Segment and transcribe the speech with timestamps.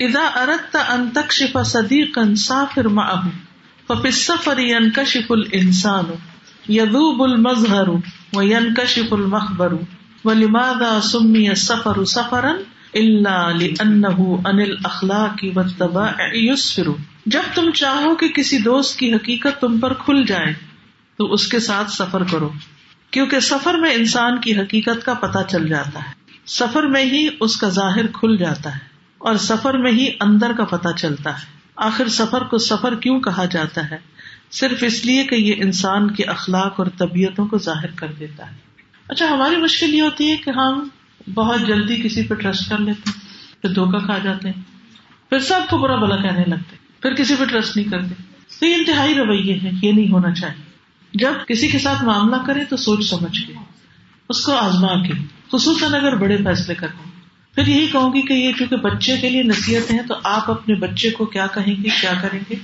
[0.00, 3.28] ادا ارت ان تکشف صدیقا سافر معه،
[3.86, 6.04] ففي السفر ينكشف الانسان
[6.70, 7.88] يذوب المظهر
[8.32, 9.72] وينكشف المخبر.
[10.24, 12.52] ولماذا سمي السفر سفرا؟
[12.94, 16.88] الا لانه عن الاخلاق والطبائع يسفر.
[17.26, 20.54] جب تم چاہو کہ کسی دوست کی حقیقت تم پر کھل جائے،
[21.18, 22.50] تو اس کے ساتھ سفر کرو،
[23.10, 26.12] کیونکہ سفر میں انسان کی حقیقت کا پتہ چل جاتا ہے۔
[26.46, 28.89] سفر میں ہی اس کا ظاہر کھل جاتا ہے۔
[29.20, 31.44] اور سفر میں ہی اندر کا پتہ چلتا ہے۔
[31.76, 33.98] آخر سفر کو سفر کیوں کہا جاتا ہے؟
[34.50, 38.56] صرف اس لیے کہ یہ انسان کے اخلاق اور طبیعتوں کو ظاہر کر دیتا ہے۔
[39.08, 40.88] اچھا ہماری مشکل یہ ہوتی ہے کہ ہم
[41.34, 43.20] بہت جلدی کسی پہ ٹرسٹ کر لیتے ہیں،
[43.62, 44.62] پھر دھوکا کھا جاتے ہیں،
[45.30, 48.14] پھر سب کو برا بلا کہنے لگتے پھر کسی پہ ٹرسٹ نہیں کرتے۔
[48.60, 50.70] تو یہ انتہائی رویے ہیں، یہ نہیں ہونا چاہیے۔
[51.14, 53.52] جب کسی کے ساتھ معاملہ کرے تو سوچ سمجھ کے،
[54.28, 55.12] اس کو آزما کے،
[55.52, 57.09] خصوصاً اگر بڑے فیصلے کرتے
[57.54, 60.74] پھر یہی کہوں گی کہ یہ چونکہ بچے کے لیے نصیحت ہے تو آپ اپنے
[60.74, 62.54] بچے کو کیا کہیں گے؟ کیا کریں گے؟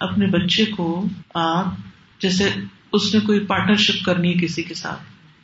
[0.00, 1.64] اپنے بچے کو آپ
[2.18, 2.50] جیسے
[2.92, 5.02] اس نے کوئی پارٹنرشپ کرنی ہے کسی کے ساتھ،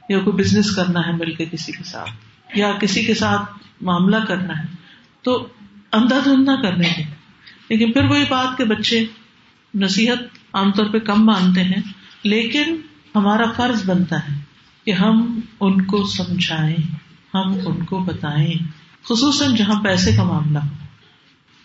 [0.08, 2.10] یا کوئی بزنس کرنا ہے مل کے کسی کے ساتھ،
[2.58, 3.42] یا کسی کے ساتھ
[3.80, 4.66] معاملہ کرنا ہے،
[5.22, 5.46] تو
[5.92, 7.04] اندھا دھند نہ کرنے دیں۔
[7.68, 9.04] لیکن پھر وہی بات کہ بچے
[9.74, 10.18] نصیحت
[10.52, 11.82] عام طور پہ کم مانتے ہیں،
[12.22, 12.76] لیکن
[13.14, 14.34] ہمارا فرض بنتا ہے
[14.84, 16.96] کہ ہم ان کو سمجھائیں،
[17.34, 20.84] ہم ان کو بتائیں۔ خصوصاً جہاں پیسے کا معاملہ ہو۔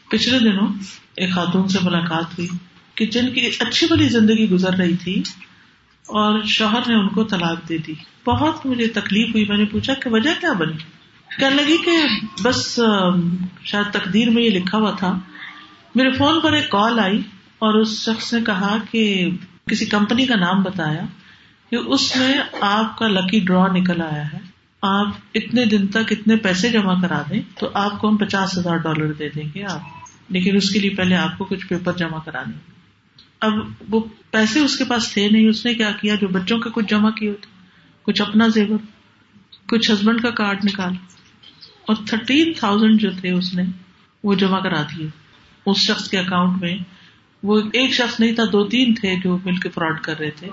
[0.10, 0.68] پچھلے دنوں
[1.16, 2.48] ایک خاتون سے ملاقات ہوئی
[2.96, 5.20] کہ جن کی اچھی بڑی زندگی گزر رہی تھی
[6.08, 7.94] اور شوہر نے ان کو طلاق دے دی۔
[8.26, 10.78] بہت مجھے تکلیف ہوئی۔ میں نے پوچھا کہ وجہ کیا بنی؟
[11.40, 11.92] کہنے لگی کہ
[12.44, 12.80] بس
[13.64, 15.20] شاید تقدیر میں یہ لکھا ہوا تھا۔
[15.96, 17.22] میرے فون پر ایک کال آئی
[17.60, 19.30] اور اس شخص نے کہا کہ
[19.66, 21.06] کسی کمپنی کا نام بتایا
[21.70, 24.49] کہ اس میں آپ کا لکی ڈرا نکل آیا ہے۔
[24.82, 28.78] آپ اتنے دن تک اتنے پیسے جمع کرا دیں تو آپ کو ہم پچاس ہزار
[28.78, 29.80] ڈالر دے دیں گے آپ۔
[30.30, 32.58] لیکن اس کے لیے پہلے آپ کو کچھ پیپر جمع کرانے
[33.40, 33.54] اب
[33.90, 34.00] وہ
[34.32, 37.10] پیسے اس کے پاس تھے نہیں، اس نے کیا کیا؟ جو بچوں کے کچھ جمع
[37.10, 37.48] کیے ہوتے،
[38.02, 38.78] کچھ اپنا زیور،
[39.68, 41.06] کچھ ہسبینڈ کا کارڈ نکالا
[41.88, 43.64] اور تھرٹین تھاؤزینڈ جو تھے اس نے،
[44.24, 45.08] وہ جمع کرا دیے۔
[45.66, 46.78] اس شخص کے اکاؤنٹ میں
[47.44, 50.50] وہ ایک شخص نہیں تھا، دو تین تھے جو مل کے فراڈ کر رہے تھے۔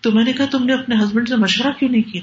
[0.00, 2.22] تو میں نے کہا، تم نے اپنے ہسبینڈ سے مشورہ کیوں نہیں کیا؟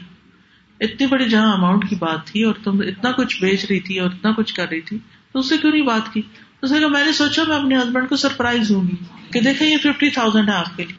[0.80, 4.10] اتنی بڑی جہاں اماؤنٹ کی بات تھی اور تم اتنا کچھ بیچ رہی تھی اور
[4.12, 4.98] اتنا کچھ کر رہی تھی،
[5.32, 6.22] تو اس سے کیوں نہیں بات کی؟
[6.62, 8.96] اس نے کہا، میں نے سوچا میں اپنے ہسبینڈ کو سرپرائز ہوں گی
[9.32, 10.96] کہ دیکھیں یہ ففٹی تھاؤزینڈ ہے آپ کے لیے۔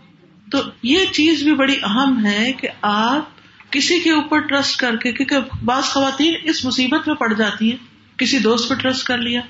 [0.50, 3.28] تو یہ چیز بھی بڑی اہم ہے کہ آپ
[3.70, 8.18] کسی کے اوپر ٹرسٹ کر کے، کیونکہ بعض خواتین اس مصیبت میں پڑ جاتی ہیں۔
[8.18, 9.40] کسی دوست پہ ٹرسٹ کر لیا،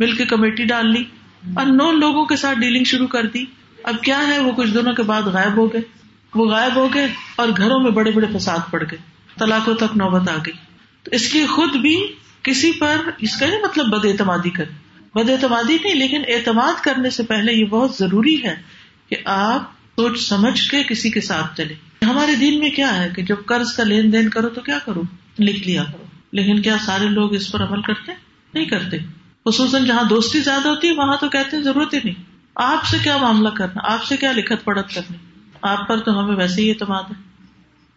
[0.00, 1.04] مل کے کمیٹی ڈال لی
[1.54, 3.44] اور نو لوگوں کے ساتھ ڈیلنگ شروع کر دی۔
[3.82, 5.80] اب کیا ہے؟ وہ کچھ دنوں کے بعد غائب ہو گئے۔
[6.34, 7.06] وہ غائب ہو گئے
[7.36, 8.98] اور گھروں میں بڑے بڑے فساد پڑ گئے۔
[9.38, 10.52] طلاقوں تک نوبت آ گئی۔
[11.02, 12.06] تو اس لیے خود بھی
[12.42, 14.64] کسی پر اس کا نہیں مطلب بد اعتمادی کر
[15.14, 18.54] بد اعتمادی نہیں، لیکن اعتماد کرنے سے پہلے یہ بہت ضروری ہے
[19.08, 23.22] کہ آپ سوچ سمجھ کے کسی کے ساتھ چلے ہمارے دین میں کیا ہے کہ
[23.22, 25.02] جب قرض کا لین دین کرو تو کیا کرو؟
[25.38, 28.12] لکھ لیا کرو۔ لیکن کیا سارے لوگ اس پر عمل کرتے؟
[28.54, 28.96] نہیں کرتے۔
[29.44, 32.22] خصوصاً جہاں دوستی زیادہ ہوتی ہے، وہاں تو کہتے ہیں ضرورت ہی نہیں۔
[32.54, 35.16] آپ سے کیا معاملہ کرنا؟ آپ سے کیا لکھت پڑت کرنی؟
[35.62, 37.22] آپ پر تو ہمیں ویسے ہی اعتماد ہے۔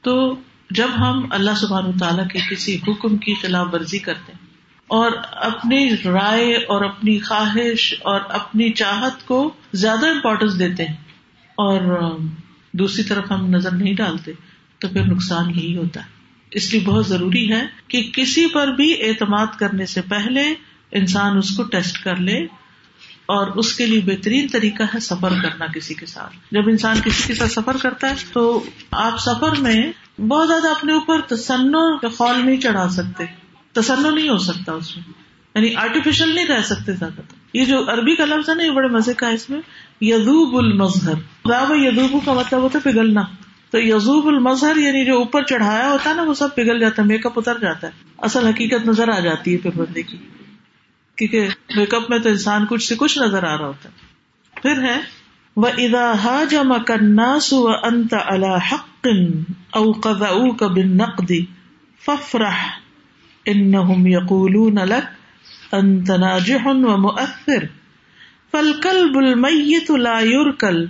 [0.01, 0.35] تو
[0.73, 4.39] جب ہم اللہ سبحان تعالیٰ کے کسی حکم کی خلاف ورزی کرتے ہیں
[4.87, 10.95] اور اپنی رائے اور اپنی خواہش اور اپنی چاہت کو زیادہ امپورٹینس دیتے ہیں
[11.57, 11.81] اور
[12.71, 14.31] دوسری طرف ہم نظر نہیں ڈالتے،
[14.79, 16.05] تو پھر نقصان یہی ہوتا ہے۔
[16.51, 20.53] اس لیے بہت ضروری ہے کہ کسی پر بھی اعتماد کرنے سے پہلے
[20.91, 22.37] انسان اس کو ٹیسٹ کر لے
[23.25, 27.23] اور اس کے لیے بہترین طریقہ ہے سفر کرنا کسی کے ساتھ۔ جب انسان کسی
[27.27, 32.07] کے ساتھ سفر کرتا ہے تو آپ سفر میں بہت زیادہ اپنے اوپر تسنو کا
[32.07, 33.23] خول نہیں چڑھا سکتے۔
[33.71, 35.13] تسنو نہیں ہو سکتا اس میں۔
[35.55, 38.71] یعنی آرٹیفیشل نہیں رہ سکتے زیادہ۔ تر یہ جو عربی کا لفظ ہے نا، یہ
[38.71, 39.61] بڑے مزے کا ہے اس میں۔
[40.01, 41.13] یزوب المظہر۔
[41.75, 43.21] یدوب کا مطلب ہوتا ہے پگھلنا۔
[43.71, 47.07] تو یزوب المظہر یعنی جو اوپر چڑھایا ہوتا ہے نا، وہ سب پگھل جاتا ہے
[47.07, 50.17] میک اپ اتر جاتا ہے۔ اصل حقیقت نظر آ جاتی ہے پھر بندے کی۔
[51.15, 53.95] کیونکہ میک اپ میں تو انسان کچھ سے کچھ نظر آ رہا ہوتا ہے۔
[54.61, 55.01] پھر ہے
[55.55, 59.07] وہ ادا حاج مکناس و انت الحق
[59.75, 61.31] او قذعوك بالنقد،
[62.05, 62.57] فافرح
[63.45, 65.03] انهم يقولون لك
[65.73, 67.65] انت ناجح ومؤثر.
[68.51, 70.85] فالكلب الميت لا يركل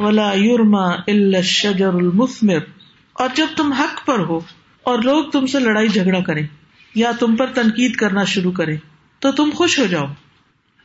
[0.00, 2.58] ولا يرمى الا الشجر المثمر.
[3.12, 4.40] اور جب تم حق پر ہو
[4.82, 6.46] اور لوگ تم سے لڑائی جھگڑا کریں،
[6.94, 8.76] یا تم پر تنقید کرنا شروع کریں،
[9.18, 10.06] تو تم خوش ہو جاؤ۔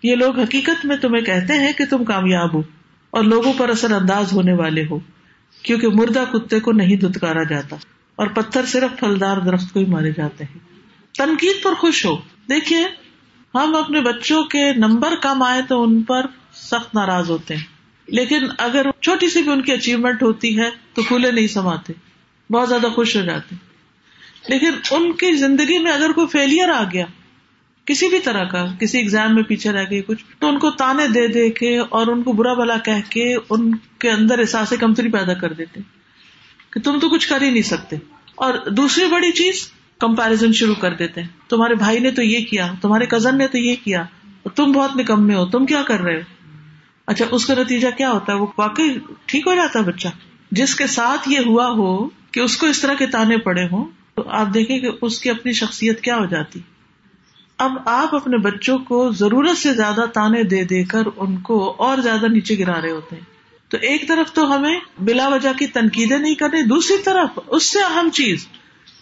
[0.04, 2.62] یہ لوگ حقیقت میں تمہیں کہتے ہیں کہ تم کامیاب ہو
[3.10, 5.00] اور لوگوں پر اثر انداز ہونے والے ہو۔
[5.66, 7.76] کیونکہ مردہ کتے کو نہیں دتکارا جاتا
[8.16, 10.60] اور پتھر صرف پھلدار درخت کو ہی مارے جاتے ہیں۔
[11.18, 12.16] تنقید پر خوش ہو۔
[12.50, 12.86] دیکھیے،
[13.56, 17.64] ہم اپنے بچوں کے نمبر کم آئے تو ان پر سخت ناراض ہوتے ہیں۔
[18.08, 21.94] لیکن اگر چھوٹی سی بھی ان کی اچیومنٹ ہوتی ہے تو پھولے نہیں سماتے،
[22.52, 23.56] بہت زیادہ خوش ہو جاتے
[24.48, 27.06] لیکن ان کی زندگی میں اگر کوئی فیلئر آ گیا
[27.86, 31.08] کسی بھی طرح کا، کسی ایگزام میں پیچھے رہ گئی، کچھ، تو ان کو تانے
[31.08, 35.10] دے دے کے اور ان کو برا بلا کہہ کے ان کے اندر احساس کمتری
[35.10, 35.80] پیدا کر دیتے
[36.72, 37.96] کہ تم تو کچھ کر ہی نہیں سکتے۔
[38.36, 42.72] اور دوسری بڑی چیز کمپیرزن شروع کر دیتے ہیں۔ تمہارے بھائی نے تو یہ کیا،
[42.82, 44.04] تمہارے کزن نے تو یہ کیا
[44.56, 46.20] تم بہت نکمے ہو، تم کیا کر رہے ہو؟
[47.08, 50.08] اچھا اس کا نتیجہ کیا ہوتا ہے؟ وہ واقعی ٹھیک ہو جاتا ہے بچہ؟
[50.52, 53.86] جس کے ساتھ یہ ہوا ہو کہ اس کو اس طرح کے تانے پڑے ہوں،
[54.16, 56.60] تو آپ دیکھیں کہ اس کی اپنی شخصیت کیا ہو جاتی۔
[57.58, 61.98] اب آپ اپنے بچوں کو ضرورت سے زیادہ تانے دے دے کر ان کو اور
[61.98, 63.24] زیادہ نیچے گرا رہے ہوتے ہیں۔
[63.70, 67.80] تو ایک طرف تو ہمیں بلا وجہ کی تنقیدیں نہیں کرنی، دوسری طرف اس سے
[67.80, 68.48] اہم چیز،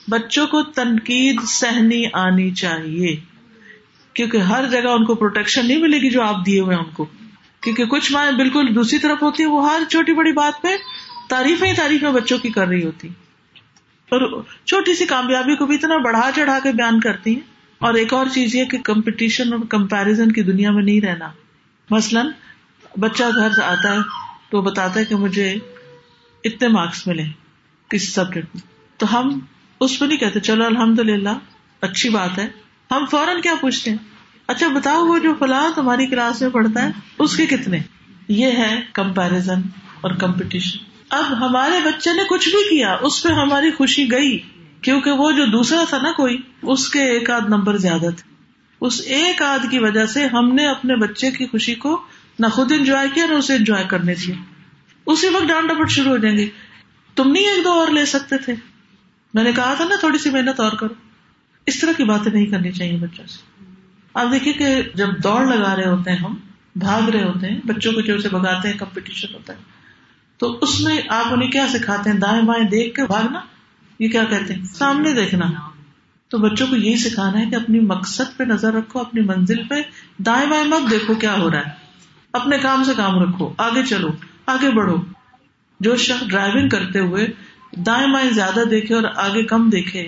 [0.07, 3.15] بچوں کو تنقید سہنی آنی چاہیے۔
[4.13, 7.05] کیونکہ ہر جگہ ان کو پروٹیکشن نہیں ملے گی جو آپ دیے ہوئے ان کو۔
[7.61, 10.67] کیونکہ کچھ مائیں بالکل دوسری طرف ہوتی ہیں، وہ ہر چھوٹی بڑی بات پہ
[11.29, 13.07] تعریفیں ہی تعریفیں بچوں کی کر رہی ہوتی۔
[14.09, 17.52] اور چھوٹی سی کامیابی کو بھی اتنا بڑھا چڑھا کے بیان کرتی ہیں۔
[17.83, 21.29] اور ایک اور چیز یہ کہ کمپٹیشن اور کمپیرزن کی دنیا میں نہیں رہنا۔
[21.89, 22.27] مثلاً
[22.99, 23.97] بچہ گھر سے آتا ہے
[24.49, 25.55] تو بتاتا ہے کہ مجھے
[26.43, 27.23] اتنے مارکس ملے
[27.89, 28.61] کسی سبجیکٹ میں۔
[28.97, 29.39] تو ہم
[29.79, 31.29] اس پہ نہیں کہتے، چلو الحمد للہ
[31.81, 32.47] اچھی بات ہے۔
[32.91, 33.97] ہم فوراً کیا پوچھتے ہیں؟
[34.47, 37.79] اچھا بتاؤ وہ جو فلاں تمہاری کلاس میں پڑھتا ہے، اس کے کتنے؟
[38.27, 39.61] یہ ہے کمپیرزن
[40.01, 40.77] اور کمپٹیشن
[41.09, 44.39] اب ہمارے بچے نے کچھ بھی کیا، اس پہ ہماری خوشی گئی۔
[44.83, 48.33] کیونکہ وہ جو دوسرا تھا نا کوئی، اس کے ایک آدھ نمبر زیادہ تھے۔
[48.81, 52.01] اس ایک آدھ کی وجہ سے ہم نے اپنے بچے کی خوشی کو
[52.39, 54.35] نہ خود انجوائے کیا، نہ اسے انجوائے کرنے دیا۔
[55.05, 56.49] اسی وقت ڈانٹ ڈپٹ شروع ہو جائیں گے۔
[57.15, 58.53] تم نہیں ایک دو اور لے سکتے تھے۔
[59.33, 60.93] میں نے کہا تھا نا، تھوڑی سی محنت اور کرو۔
[61.65, 63.65] اس طرح کی باتیں نہیں کرنی چاہیے بچوں سے۔
[64.13, 66.35] آپ دیکھیے کہ جب دوڑ لگا رہے ہوتے ہیں ہم،
[66.75, 69.57] بھاگ رہے ہوتے ہیں، بچوں کو جو اسے بگاتے ہیں کمپٹیشن ہوتا ہے۔
[70.37, 73.39] تو اس میں آپ انہیں کیا سکھاتے ہیں؟ دائیں بائیں دیکھ کے بھاگنا۔
[73.99, 75.51] یہ کیا کہتے ہیں؟ سامنے دیکھنا۔
[76.27, 79.75] تو بچوں کو یہی سکھانا ہے کہ اپنی مقصد پہ نظر رکھو، اپنی منزل پہ۔
[80.17, 81.71] دائیں بائیں مت دیکھو کیا ہو رہا ہے۔
[82.33, 84.07] اپنے کام سے کام رکھو، آگے چلو،
[84.45, 84.95] آگے بڑھو۔
[85.79, 87.27] جو شخص ڈرائیونگ کرتے ہوئے
[87.77, 90.07] دائیں بائیں زیادہ دیکھے اور آگے کم دیکھے،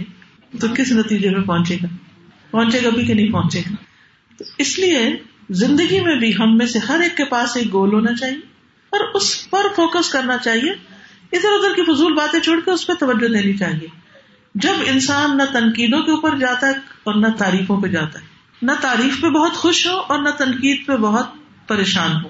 [0.60, 1.88] تو کس نتیجے میں پہنچے گا؟
[2.52, 3.76] پہنچے گا بھی کہ نہیں پہنچے گا؟
[4.38, 5.10] تو اس لیے
[5.50, 8.38] زندگی میں بھی ہم میں سے ہر ایک کے پاس ایک گول ہونا چاہیے
[8.90, 10.94] اور اس پر فوکس کرنا چاہیے۔
[11.36, 13.88] ادھر ادھر کی فضول باتیں چھوڑ کے اس پہ توجہ دینی چاہیے۔
[14.56, 16.72] جب انسان نہ تنقیدوں کے اوپر جاتا ہے
[17.04, 18.26] اور نہ تعریفوں پہ جاتا ہے۔
[18.62, 21.26] نہ تعریف پہ بہت خوش ہو اور نہ تنقید پہ بہت
[21.68, 22.30] پریشان ہو۔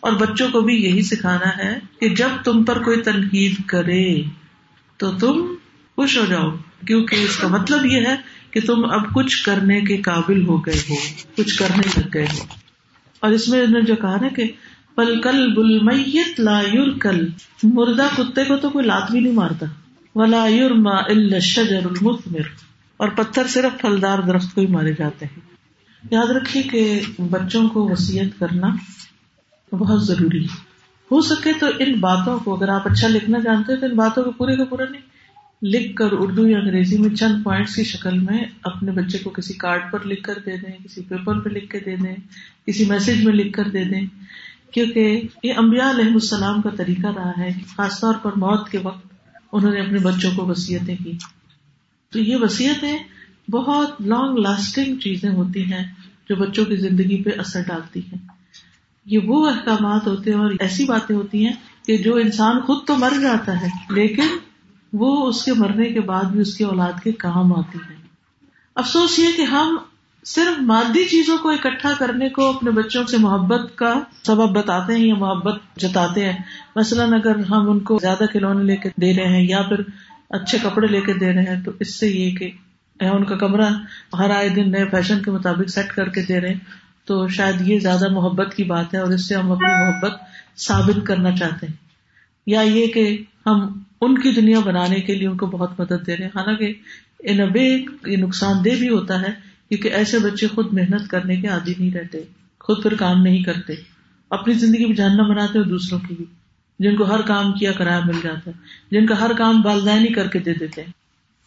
[0.00, 4.22] اور بچوں کو بھی یہی سکھانا ہے کہ جب تم پر کوئی تنقید کرے
[4.96, 5.54] تو تم
[5.96, 6.50] خوش ہو جاؤ۔
[6.86, 8.16] کیونکہ اس کا مطلب یہ ہے
[8.50, 10.94] کہ تم اب کچھ کرنے کے قابل ہو گئے ہو،
[11.36, 12.44] کچھ کرنے لگ گئے ہو۔
[13.20, 14.44] اور اس میں جو کہا نا کہ
[14.96, 17.28] پل کل بل میت لا یور کل۔
[17.62, 19.66] مردہ کتے کو تو کوئی لات بھی نہیں مارتا۔
[20.14, 22.40] ولا یورما الشجر المثمر۔
[22.96, 25.40] اور پتھر صرف پھلدار درخت کو ہی مارے جاتے ہیں۔
[26.10, 28.66] یاد رکھیے کہ بچوں کو وسیعت کرنا
[29.72, 30.56] بہت ضروری ہے۔
[31.10, 34.24] ہو سکے تو ان باتوں کو اگر آپ اچھا لکھنا جانتے ہیں تو ان باتوں
[34.24, 35.02] کو پورے کا پورا نہیں۔
[35.62, 39.54] لکھ کر اردو یا انگریزی میں چند پوائنٹس کی شکل میں اپنے بچے کو کسی
[39.54, 42.16] کارڈ پر لکھ کر دے دیں، کسی پیپر پہ لکھ کے دے دیں،
[42.66, 44.06] کسی میسج میں لکھ کر دے دیں۔
[44.72, 49.06] کیونکہ یہ امبیا علیہ السلام کا طریقہ رہا ہے، خاص طور پر موت کے وقت
[49.52, 51.12] انہوں نے اپنے بچوں کو وسیعتیں کی۔
[52.10, 52.98] تو یہ وسیعتیں
[53.50, 55.84] بہت لانگ لاسٹنگ چیزیں ہوتی ہیں
[56.28, 58.18] جو بچوں کی زندگی پہ اثر ڈالتی ہیں۔
[59.04, 61.52] یہ وہ احکامات ہوتے ہیں اور ایسی باتیں ہوتی ہیں
[61.86, 64.36] کہ جو انسان خود تو مر جاتا ہے، لیکن
[64.92, 67.94] وہ اس کے مرنے کے بعد بھی اس کی اولاد کے کام آتی ہے
[68.74, 69.76] افسوس یہ کہ ہم
[70.26, 75.06] صرف مادی چیزوں کو اکٹھا کرنے کو اپنے بچوں سے محبت کا سبب بتاتے ہیں
[75.06, 76.38] یا محبت جتاتے ہیں۔
[76.76, 79.80] مثلاً اگر ہم ان کو زیادہ کھلونے لے کے دے رہے ہیں یا پھر
[80.30, 82.50] اچھے کپڑے لے کے دے رہے ہیں تو اس سے یہ کہ
[83.00, 83.68] ان کا کمرہ
[84.18, 86.60] ہر آئے دن نئے فیشن کے مطابق سیٹ کر کے دے رہے ہیں
[87.04, 90.12] تو شاید یہ زیادہ محبت کی بات ہے اور اس سے ہم اپنی محبت
[90.56, 91.74] ثابت کرنا چاہتے ہیں۔
[92.46, 96.16] یا یہ کہ ہم ان کی دنیا بنانے کے لیے ان کو بہت مدد دے
[96.16, 96.72] رہے ہیں۔ حالانکہ
[97.20, 101.48] ان ابے یہ نقصان دہ بھی ہوتا ہے کیونکہ ایسے بچے خود محنت کرنے کے
[101.48, 102.18] عادی نہیں رہتے
[102.60, 103.72] خود پھر کام نہیں کرتے۔
[104.30, 106.24] اپنی زندگی بھی جاننا بناتے اور دوسروں کی بھی۔
[106.78, 108.52] جن کو ہر کام کیا کرایہ مل جاتا ہے
[108.90, 110.92] جن کا ہر کام والدین ہی کر کے دے دیتے ہیں۔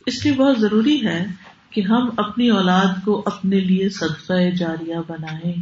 [0.05, 1.25] اس لیے بہت ضروری ہے
[1.69, 5.53] کہ ہم اپنی اولاد کو اپنے لیے صدقہ جاریہ بنائیں۔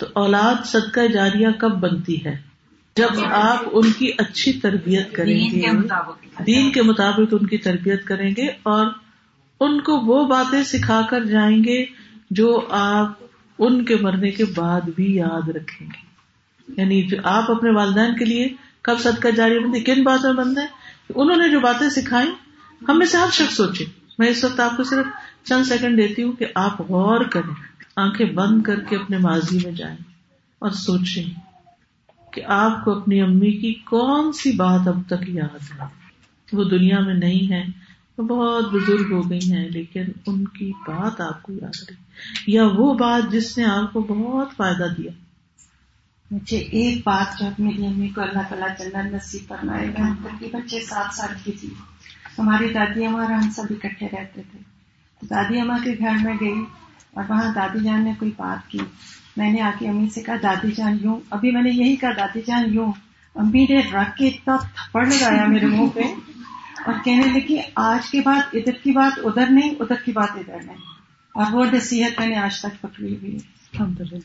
[0.00, 2.36] تو اولاد صدقہ جاریہ کب بنتی ہے؟
[2.96, 5.62] جب آپ ان کی اچھی تربیت کریں گے
[6.46, 8.86] دین کے مطابق ان کی تربیت کریں گے اور
[9.60, 11.84] ان کو وہ باتیں سکھا کر جائیں گے
[12.30, 13.12] جو آپ
[13.58, 16.08] ان کے مرنے کے بعد بھی یاد رکھیں گے۔
[16.80, 18.48] یعنی جو آپ اپنے والدین کے لیے
[18.82, 20.66] کب صدقہ جاری بندے کن باتوں میں بند ہے؟
[21.14, 22.30] انہوں نے جو باتیں سکھائی
[22.88, 23.84] ہم میں سے ہر شخص سوچے۔
[24.18, 25.06] میں اس وقت آپ کو صرف
[25.44, 27.54] چند سیکنڈ دیتی ہوں کہ آپ غور کریں،
[27.96, 29.96] آنکھیں بند کر کے اپنے ماضی میں جائیں
[30.58, 31.40] اور سوچیں
[32.32, 35.84] کہ آپ کو اپنی امی کی کون سی بات اب تک یاد ہے۔
[36.52, 37.87] وہ دنیا میں نہیں ہے
[38.22, 41.96] بہت بزرگ ہو گئی ہیں، لیکن ان کی بات آپ کو یاد رہی
[42.46, 45.10] یا وہ بات جس نے آپ کو بہت فائدہ دیا۔
[46.30, 50.74] مجھے ایک بات جو میری امی کو اللہ تعالیٰ جنت نصیب فرمائے گا۔ تقریباً چھ
[50.88, 51.68] سات سال کی تھی
[52.38, 54.58] ہماری دادی ہمارا ہم سب اکٹھے رہتے تھے۔
[55.20, 56.64] تو دادی اما کے گھر میں گئی
[57.14, 58.78] اور وہاں دادی جان نے کوئی بات کی۔
[59.36, 62.10] میں نے آ کے امی سے کہا، دادی جان یوں۔ ابھی میں نے یہی کہا،
[62.16, 62.92] دادی جان یوں۔
[63.34, 66.00] امی نے رکھ کے اتنا تھپڑ لگایا میرے منہ پہ۔
[66.88, 70.62] اور کہنے لگی آج کے بعد ادھر کی بات ادھر نہیں ادھر کی بات ادھر
[70.64, 70.76] نہیں۔
[71.34, 74.18] اور وہ نصیحت میں نے آج تک پکڑی ہوئی الحمد للہ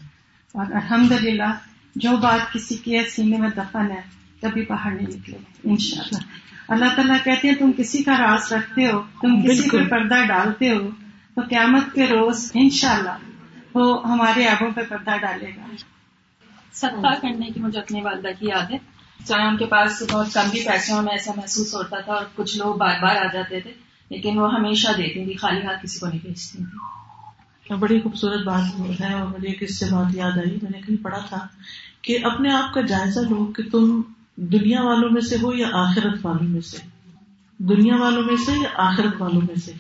[0.54, 1.54] اور الحمد للہ
[1.96, 4.02] جو بات کسی کی سینے میں دفن ہے
[4.42, 6.20] کبھی باہر نہیں نکلے ان شاء اللہ
[6.68, 10.70] اللہ تعالیٰ کہتے ہیں تم کسی کا راز رکھتے ہو تم کسی کو پردہ ڈالتے
[10.70, 10.90] ہو
[11.36, 13.18] تو قیامت کے روز ان شاء اللہ
[13.74, 15.66] وہ ہمارے آبوں پہ پردہ ڈالے گا۔
[16.74, 18.78] صدقہ کرنے کی مجھے اپنی والدہ کی یاد ہے۔
[19.26, 22.58] چاہے ان کے پاس بہت کم بھی پیسے میں ایسا محسوس ہوتا تھا اور کچھ
[22.58, 23.72] لوگ بار بار آ جاتے تھے،
[24.10, 29.02] لیکن وہ ہمیشہ دیتی تھی خالی ہاتھ کسی کو نہیں بھیجتی تھی بڑی خوبصورت بات
[29.02, 31.48] ہے اور مجھے کس سے بات یاد آئی۔ میں نے کہیں پڑھا تھا
[32.02, 34.02] کہ اپنے آپ کا جائزہ لو کہ تم
[34.36, 36.78] دنیا والوں میں سے ہو یا آخرت والوں میں سے۔
[37.58, 39.72] دنیا والوں میں سے یا آخرت والوں میں سے۔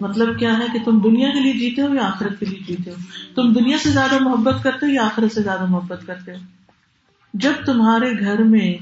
[0.00, 2.90] مطلب کیا ہے کہ تم دنیا کے لیے جیتے ہو یا آخرت کے لیے جیتے
[2.90, 2.96] ہو؟
[3.34, 6.38] تم دنیا سے زیادہ محبت کرتے ہو یا آخرت سے زیادہ محبت کرتے ہو؟
[7.34, 8.76] جب تمہارے گھر میں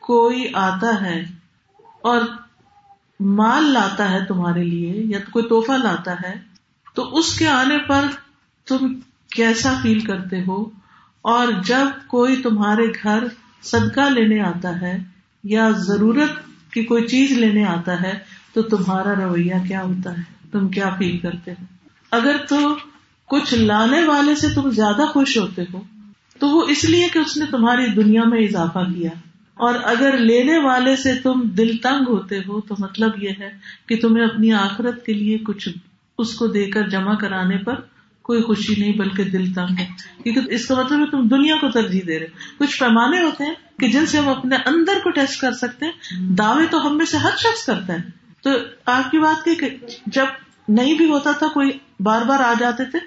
[0.00, 1.24] کوئی آتا ہے
[2.02, 2.20] اور
[3.20, 6.34] مال لاتا ہے تمہارے لیے یا کوئی توحفہ لاتا ہے،
[6.94, 8.04] تو اس کے آنے پر
[8.66, 8.98] تم
[9.30, 10.70] کیسا فیل کرتے ہو؟
[11.22, 13.24] اور جب کوئی تمہارے گھر
[13.62, 14.98] صدقہ لینے آتا ہے
[15.44, 16.30] یا ضرورت
[16.72, 18.18] کی کوئی چیز لینے آتا ہے،
[18.54, 21.64] تو تمہارا رویہ کیا ہوتا ہے؟ تم کیا فیل کرتے ہو؟
[22.10, 22.76] اگر تو
[23.26, 25.82] کچھ لانے والے سے تم زیادہ خوش ہوتے ہو
[26.42, 29.10] تو وہ اس لیے کہ اس نے تمہاری دنیا میں اضافہ کیا۔
[29.54, 33.50] اور اگر لینے والے سے تم دل تنگ ہوتے ہو تو مطلب یہ ہے
[33.86, 35.68] کہ تمہیں اپنی آخرت کے لیے کچھ
[36.18, 37.74] اس کو دے کر جمع کرانے پر
[38.22, 39.86] کوئی خوشی نہیں، بلکہ دل تنگ ہے۔
[40.22, 42.26] کیونکہ اس کا مطلب ہے تم دنیا کو ترجیح دے رہے
[42.58, 46.20] کچھ پیمانے ہوتے ہیں کہ جن سے ہم اپنے اندر کو ٹیسٹ کر سکتے ہیں،
[46.20, 47.98] دعوے تو ہم میں سے ہر شخص کرتا ہے۔
[48.42, 48.50] تو
[48.86, 49.70] آپ کی بات کہ
[50.06, 50.24] جب
[50.68, 51.70] نہیں بھی ہوتا تھا، کوئی
[52.00, 52.98] بار بار آ جاتے تھے،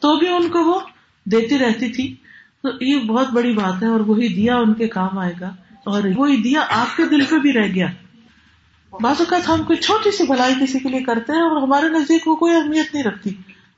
[0.00, 0.80] تو بھی ان کو وہ
[1.24, 2.14] دیتی رہتی تھی۔
[2.62, 5.54] تو یہ بہت بڑی بات ہے اور وہی دیا ان کے کام آئے گا
[5.84, 7.86] اور وہی دیا آپ کے دل پہ بھی رہ گیا۔
[9.00, 12.28] بعض اوقات ہم کوئی چھوٹی سی بھلائی کسی کے لیے کرتے ہیں اور ہمارے نزدیک
[12.28, 13.30] وہ کوئی اہمیت نہیں رکھتی،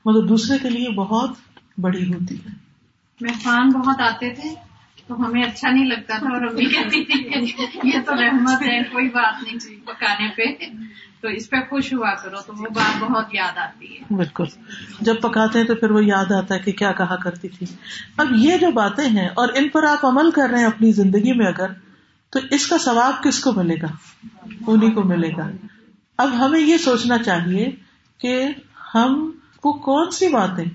[0.05, 1.29] مگر دوسرے کے لیے بہت
[1.77, 2.53] بڑی ہوتی ہے۔
[3.21, 4.49] مہمان بہت آتے تھے
[5.07, 9.09] تو ہمیں اچھا نہیں لگتا تھا اور امی کہتی تھی یہ تو رحمت ہے، کوئی
[9.09, 10.65] بات نہیں، پکانے پہ۔
[11.25, 14.43] تو اس پہ خوش ہوا کرو تو وہ بات بہت یاد آتی ہے۔ بالکل۔
[15.01, 17.65] جب پکاتے ہیں تو پھر وہ یاد آتا ہے کہ کیا کہا کرتی تھی۔
[18.17, 21.33] اب یہ جو باتیں ہیں اور ان پر آپ عمل کر رہے ہیں اپنی زندگی
[21.33, 21.67] میں اگر،
[22.29, 23.87] تو اس کا ثواب کس کو ملے گا؟
[24.67, 25.51] انہیں کو ملے گا۔
[26.17, 27.71] اب ہمیں یہ سوچنا چاہیے
[28.17, 28.45] کہ
[28.95, 29.31] ہم،
[29.63, 30.65] وہ کون سی باتیں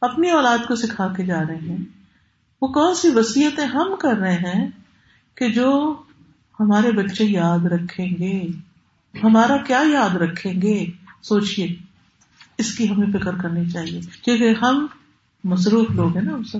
[0.00, 1.84] اپنی اولاد کو سکھا کے جا رہے ہیں؟
[2.62, 4.70] وہ کون سی وسیعتیں ہم کر رہے ہیں
[5.34, 5.96] کہ جو
[6.60, 8.69] ہمارے بچے یاد رکھیں گے؟
[9.24, 10.86] ہمارا کیا یاد رکھیں گے؟
[11.22, 11.68] سوچیے
[12.58, 14.86] اس کی ہمیں فکر کرنی چاہیے۔ کیونکہ ہم
[15.44, 16.58] مصروف لوگ ہیں نا ہم سب۔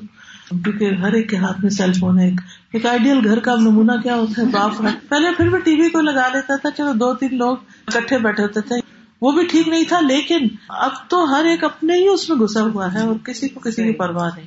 [0.64, 2.30] کیونکہ ہر ایک کے ہاتھ میں سیل فون ہے۔
[2.72, 5.90] ایک آئیڈیل گھر کا نمونہ کیا ہوتا ہے؟ باپ ہے پہلے پھر بھی ٹی وی
[5.90, 8.74] کو لگا لیتا تھا۔ چلو دو تین لوگ اکٹھے بیٹھے ہوتے تھے۔
[9.20, 10.38] وہ بھی ٹھیک نہیں تھا، لیکن
[10.68, 13.84] اب تو ہر ایک اپنے ہی اس میں گھسا ہوا ہے اور کسی کو کسی
[13.84, 14.46] کی پرواہ نہیں۔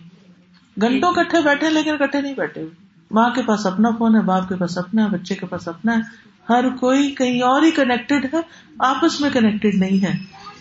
[0.82, 2.72] گھنٹوں کٹھے بیٹھے لیکن کٹھے نہیں بیٹھے۔ ہوئے
[3.12, 5.96] ماں کے پاس اپنا فون ہے، باپ کے پاس اپنا ہے، بچے کے پاس اپنا
[5.96, 6.00] ہے۔
[6.50, 8.40] ہر کوئی کہیں اور ہی کنیکٹڈ ہے،
[8.80, 10.12] آپس میں کنیکٹڈ نہیں ہے۔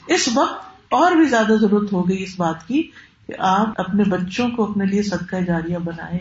[0.07, 2.83] اس وقت اور بھی زیادہ ضرورت ہو گئی اس بات کی
[3.27, 6.19] کہ آپ اپنے بچوں کو اپنے لیے صدقہ جاریہ بنائے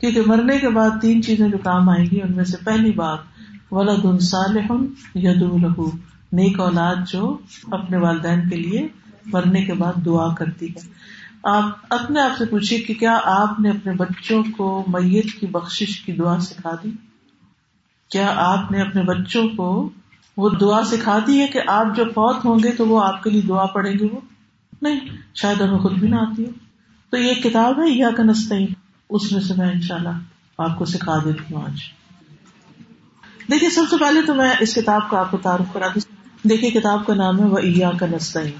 [0.00, 3.18] کیونکہ مرنے کے بعد تین چیزیں جو کام آئیں گی، ان میں سے پہلی بات
[3.70, 4.72] ولاد صالح
[5.14, 5.90] ید لہو۔
[6.32, 7.38] نیک اولاد جو
[7.70, 8.88] اپنے والدین کے لیے
[9.26, 10.80] مرنے کے بعد دعا کرتی ہے۔
[11.44, 16.02] آپ اپنے آپ سے پوچھیے کہ کیا آپ نے اپنے بچوں کو میت کی بخش
[16.06, 16.90] کی دعا سکھا دی؟
[18.10, 19.90] کیا آپ نے اپنے بچوں کو
[20.36, 23.30] وہ دعا سکھا دی ہے کہ آپ جب فوت ہوں گے تو وہ آپ کے
[23.30, 24.20] لیے دعا پڑھیں گے وہ؟
[24.82, 25.00] نہیں،
[25.34, 26.50] شاید ہمیں خود بھی نہ آتی ہو۔
[27.10, 28.22] تو یہ کتاب ہے یا کا
[29.10, 30.18] اس میں سے میں ان شاء اللہ
[30.58, 31.80] آپ کو سکھا دیتی ہوں آج۔
[33.50, 36.70] دیکھیے، سب سے پہلے تو میں اس کتاب کو آپ کو تعارف کرا دوں دیکھیے،
[36.70, 37.58] کتاب کا نام ہے وہ
[37.98, 38.50] کا نسطین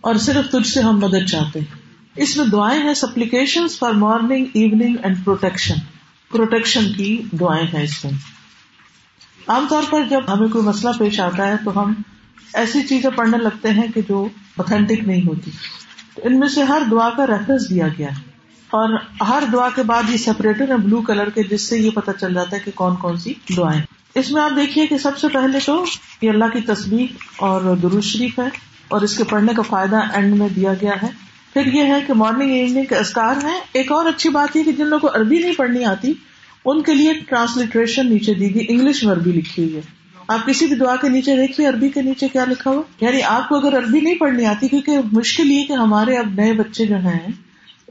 [0.00, 1.76] اور صرف تجھ سے ہم مدد چاہتے ہیں۔
[2.16, 5.74] اس میں دعائیں ہیں supplication for morning evening and protection
[6.32, 8.12] protection کی دعائیں ہیں اس میں۔
[9.48, 11.94] عام طور پر جب ہمیں کوئی مسئلہ پیش آتا ہے تو ہم
[12.54, 15.50] ایسی چیزیں پڑھنے لگتے ہیں کہ جو اوتھینٹک نہیں ہوتی۔
[16.22, 18.22] ان میں سے ہر دعا کا ریفرنس دیا گیا ہے۔
[18.70, 18.98] اور
[19.28, 22.34] ہر دعا کے بعد یہ سیپریٹر ہے بلو کلر کے، جس سے یہ پتا چل
[22.34, 23.82] جاتا ہے کہ کون کون سی دعائیں
[24.14, 25.84] اس میں آپ دیکھیے کہ سب سے پہلے تو
[26.22, 28.48] یہ اللہ کی تصویر اور درست شریف ہے
[28.88, 31.08] اور اس کے پڑھنے کا فائدہ اینڈ میں دیا گیا ہے۔
[31.52, 34.72] پھر یہ ہے کہ مارننگ ایوننگ کے اسکار ہیں۔ ایک اور اچھی بات یہ کہ
[34.72, 36.12] جن لوگوں کو عربی نہیں پڑھنی آتی
[36.64, 39.80] ان کے لیے ٹرانسلیٹریشن نیچے دی گئی انگلش میں عربی لکھی ہوئی ہے۔
[40.28, 43.48] آپ کسی بھی دعا کے نیچے دیکھیے عربی کے نیچے کیا لکھا ہوا؟ یعنی آپ
[43.48, 46.96] کو اگر عربی نہیں پڑھنی آتی، کیونکہ مشکل یہ کہ ہمارے اب نئے بچے جو
[46.96, 47.18] ہیں،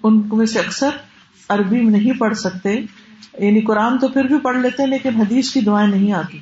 [0.03, 0.89] ان میں سے اکثر
[1.49, 2.73] عربی میں نہیں پڑھ سکتے۔
[3.39, 6.39] یعنی قرآن تو پھر بھی پڑھ لیتے ہیں، لیکن حدیث کی دعائیں نہیں آتی۔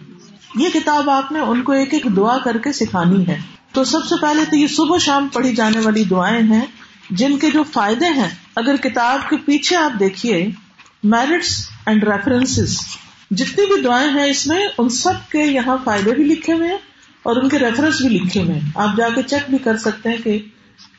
[0.55, 3.39] یہ کتاب آپ نے ان کو ایک ایک دعا کر کے سکھانی ہے۔
[3.71, 6.65] تو سب سے پہلے تو یہ صبح شام پڑھی جانے والی دعائیں ہیں،
[7.09, 10.49] جن کے جو فائدے ہیں۔ اگر کتاب کے پیچھے آپ دیکھیے
[11.03, 12.59] میرٹس اینڈ ریفرنس
[13.31, 16.77] جتنی بھی دعائیں ہیں اس میں، ان سب کے یہاں فائدے بھی لکھے ہوئے ہیں
[17.23, 20.09] اور ان کے ریفرنس بھی لکھے ہوئے ہیں۔ آپ جا کے چیک بھی کر سکتے
[20.09, 20.39] ہیں کہ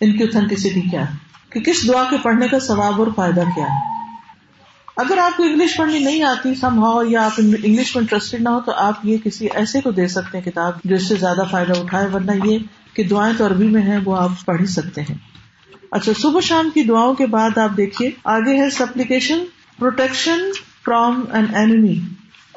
[0.01, 3.65] ان کی اوتھینٹسٹی کیا ہے۔ کہ کس دعا کے پڑھنے کا ثواب اور فائدہ کیا
[3.65, 3.93] ہے۔
[4.97, 8.49] اگر آپ کو انگلش پڑھنی نہیں آتی سم ہاؤ یا آپ انگلش میں انٹرسٹیڈ نہ
[8.49, 11.43] ہو، تو آپ یہ کسی ایسے کو دے سکتے ہیں کتاب جو اس سے زیادہ
[11.51, 12.59] فائدہ اٹھائے، ورنہ یہ
[12.95, 15.15] کہ دعائیں تو عربی میں ہیں، وہ آپ پڑھ ہی سکتے ہیں۔
[15.91, 19.45] اچھا صبح شام کی دعاؤں کے بعد آپ دیکھیے، آگے ہے supplication
[19.79, 20.39] protection
[20.85, 22.01] from an enemy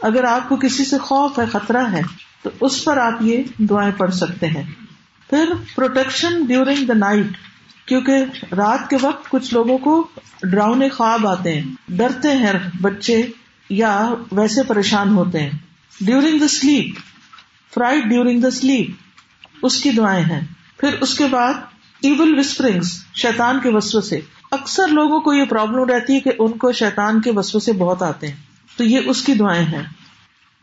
[0.01, 2.01] اگر آپ کو کسی سے خوف ہے، خطرہ ہے،
[2.41, 4.63] تو اس پر آپ یہ دعائیں پڑھ سکتے ہیں۔
[5.29, 7.25] پھر پروٹیکشن ڈیورنگ دا نائٹ
[7.85, 8.17] کیونکہ
[8.51, 10.07] رات کے وقت کچھ لوگوں کو
[10.43, 13.27] ڈراؤنے خواب آتے ہیں۔ ڈرتے ہیں بچے
[13.69, 15.49] یا ویسے پریشان ہوتے ہیں۔
[16.01, 16.95] During the sleep
[17.73, 18.91] fright during the sleep
[19.61, 20.41] اس کی دعائیں ہیں۔
[20.77, 21.53] پھر اس کے بعد
[22.01, 24.21] ایون وسپرنگس شیتان کے وسو سے
[24.59, 28.01] اکثر لوگوں کو یہ پرابلم رہتی ہے کہ ان کو شیتان کے وسو سے بہت
[28.01, 28.35] آتے ہیں۔
[28.77, 29.83] تو یہ اس کی دعائیں ہیں۔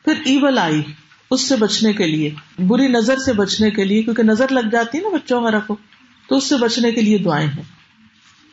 [0.05, 0.83] پھر ایون آئی
[1.31, 4.99] اس سے بچنے کے لیے۔ بری نظر سے بچنے کے لیے، کیونکہ نظر لگ جاتی
[4.99, 5.77] ہے نا بچوں وغیرہ کو
[6.29, 7.63] تو اس سے بچنے کے لیے دعائیں ہیں۔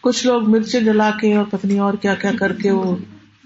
[0.01, 2.95] کچھ لوگ مرچیں جلا کے اور پتنی اور کیا کیا کر کے وہ۔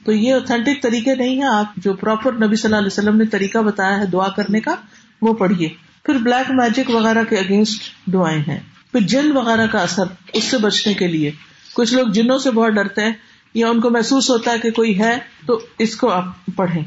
[0.05, 3.25] تو یہ اوتھینٹک طریقے نہیں ہے آپ جو پراپر نبی صلی اللہ علیہ وسلم نے
[3.25, 4.75] طریقہ بتایا ہے دعا کرنے کا،
[5.21, 5.69] وہ پڑھیے۔
[6.03, 8.59] پھر بلیک میجک وغیرہ کے اگینسٹ دعائیں ہیں۔
[8.91, 10.03] پھر جن وغیرہ کا اثر،
[10.33, 11.31] اس سے بچنے کے لیے۔
[11.73, 13.13] کچھ لوگ جنوں سے بہت ڈرتے ہیں
[13.53, 16.83] یا ان کو محسوس ہوتا ہے کہ کوئی ہے تو اس کو آپ پڑھیں۔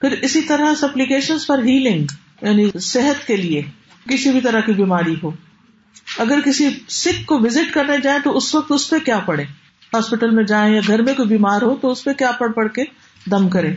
[0.00, 2.06] پھر اسی طرح سپلیکیشن فار ہیلنگ
[2.42, 3.62] یعنی صحت کے لیے
[4.08, 5.30] کسی بھی طرح کی بیماری ہو۔
[6.18, 9.44] اگر کسی سکھ کو وزٹ کرنے جائیں تو اس وقت اس پہ کیا پڑھے
[9.94, 12.72] ہاسپٹل میں جائیں یا گھر میں کوئی بیمار ہو تو اس پہ کیا پڑھ پڑھ
[12.72, 12.84] کے
[13.30, 13.74] دم کرے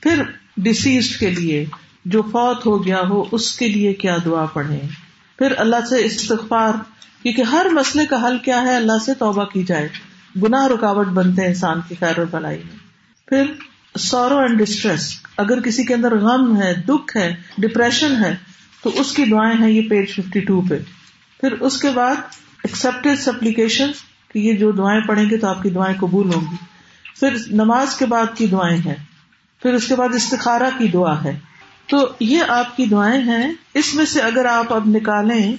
[0.00, 0.22] پھر
[0.56, 1.64] ڈسیزڈ کے لیے
[2.04, 4.80] جو فوت ہو گیا ہو اس کے لیے کیا دعا پڑھے
[5.38, 6.72] پھر اللہ سے استغفار
[7.24, 9.88] کیونکہ ہر مسئلے کا حل کیا ہے؟ اللہ سے توبہ کی جائے۔
[10.42, 12.76] گناہ رکاوٹ بنتے ہیں انسان کی خیر اور بلائی میں۔
[13.26, 13.52] پھر
[13.98, 18.36] سورو اینڈ ڈسٹریس۔ اگر کسی کے اندر غم ہے، دکھ ہے، ڈپریشن ہے،
[18.82, 20.78] تو اس کی دعائیں ہیں یہ پیج ففٹی ٹو پہ۔
[21.40, 22.14] پھر اس کے بعد
[22.64, 23.90] ایکسپٹ سپلیکیشن
[24.32, 26.56] کہ یہ جو دعائیں پڑھیں گے تو آپ کی دعائیں قبول ہوں گی۔
[27.20, 29.04] پھر نماز کے بعد کی دعائیں ہیں۔
[29.62, 31.38] پھر اس کے بعد استخارا کی دعا ہے۔
[31.86, 35.56] تو یہ آپ کی دعائیں ہیں۔ اس میں سے اگر آپ اب نکالیں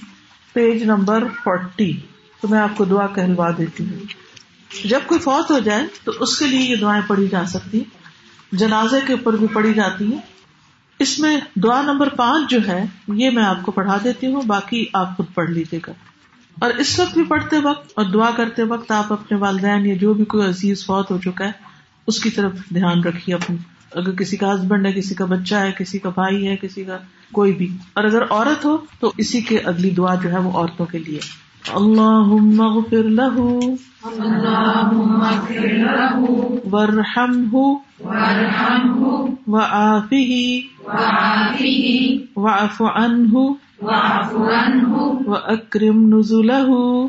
[0.56, 1.92] پیج نمبر فورٹی
[2.40, 3.98] تو میں آپ کو دعا کہلوا دیتی ہوں۔
[4.84, 7.84] جب کوئی فوت ہو جائے تو اس کے لیے یہ دعائیں پڑھی جا سکتی
[8.52, 10.20] جنازے کے اوپر بھی پڑھی جاتی ہیں۔
[10.98, 14.84] اس میں دعا نمبر پانچ جو ہے، یہ میں آپ کو پڑھا دیتی ہوں، باقی
[14.92, 15.92] آپ خود پڑھ لیجیے گا۔
[16.60, 20.14] اور اس وقت بھی پڑھتے وقت اور دعا کرتے وقت آپ اپنے والدین یا جو
[20.14, 21.52] بھی کوئی عزیز فوت ہو چکا ہے،
[22.06, 23.56] اس کی طرف دھیان رکھیے اپنی
[23.96, 26.96] اگر کسی کا ہسبینڈ ہے کسی کا بچہ ہے کسی کا بھائی ہے کسی کا
[27.32, 30.86] کوئی بھی۔ اور اگر عورت ہو تو اسی کے اگلی دعا جو ہے وہ عورتوں
[30.86, 31.18] کے لیے۔
[31.74, 32.26] اللہ
[36.72, 37.54] ورحم
[39.46, 40.60] و آفی
[42.36, 43.42] واف عنه
[45.26, 47.08] وأكرم نزله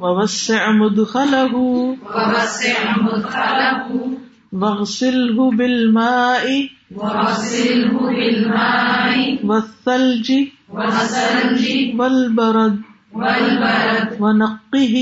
[0.00, 1.74] ووسع مدخله
[4.52, 6.68] واغسله بالماء
[9.44, 10.28] والثلج
[11.98, 12.76] والبرد
[14.20, 14.96] ونقه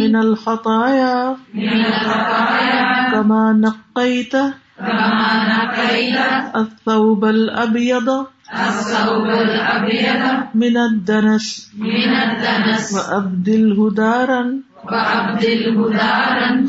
[0.00, 1.36] من الخطايا
[3.12, 4.34] كما نقيت
[6.56, 8.08] الثوب الأبيض
[10.54, 11.46] من الدنس
[12.94, 14.42] وأبدله دارا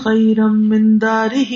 [0.06, 1.54] خيرا من داره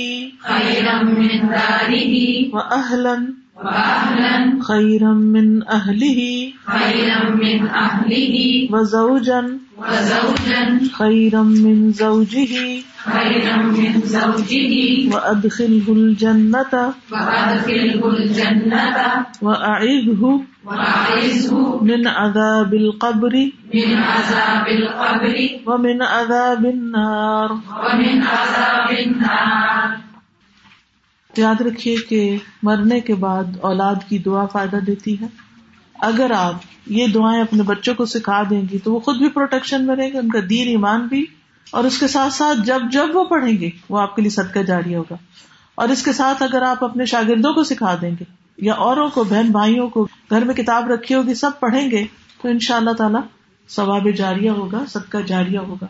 [2.53, 3.17] وأهلا
[3.55, 4.37] وأهلا
[4.69, 6.19] خيرا من أهله
[6.65, 8.35] خيرا من أهله
[8.73, 9.41] وزوجا
[9.77, 10.63] وزوجا
[10.99, 12.55] خيرا من زوجه
[13.05, 14.73] خيرا من زوجه
[15.13, 16.73] وأدخله الجنة
[17.11, 20.21] وأدخله الجنة وأعزه
[21.81, 23.35] من عذاب القبر
[23.73, 27.49] من عذاب القبر ومن عذاب النار.
[27.49, 29.95] ومن عذاب النار
[31.37, 35.25] یاد رکھیے کہ مرنے کے بعد اولاد کی دعا فائدہ دیتی ہے۔
[35.99, 36.53] اگر آپ
[36.85, 40.13] یہ دعائیں اپنے بچوں کو سکھا دیں گی تو وہ خود بھی پروٹیکشن میں رہیں
[40.13, 41.25] گے ان کا دین ایمان بھی
[41.71, 44.59] اور اس کے ساتھ ساتھ جب جب وہ پڑھیں گے وہ آپ کے لیے صدقہ
[44.59, 45.15] جاری ہوگا۔
[45.75, 49.23] اور اس کے ساتھ اگر آپ اپنے شاگردوں کو سکھا دیں گے یا اوروں کو،
[49.23, 52.03] بہن بھائیوں کو گھر میں کتاب رکھی ہوگی، سب پڑھیں گے،
[52.41, 53.21] تو ان شاء اللہ تعالیٰ
[53.69, 55.85] ثواب جاریہ ہوگا، صدقہ جاریہ ہوگا۔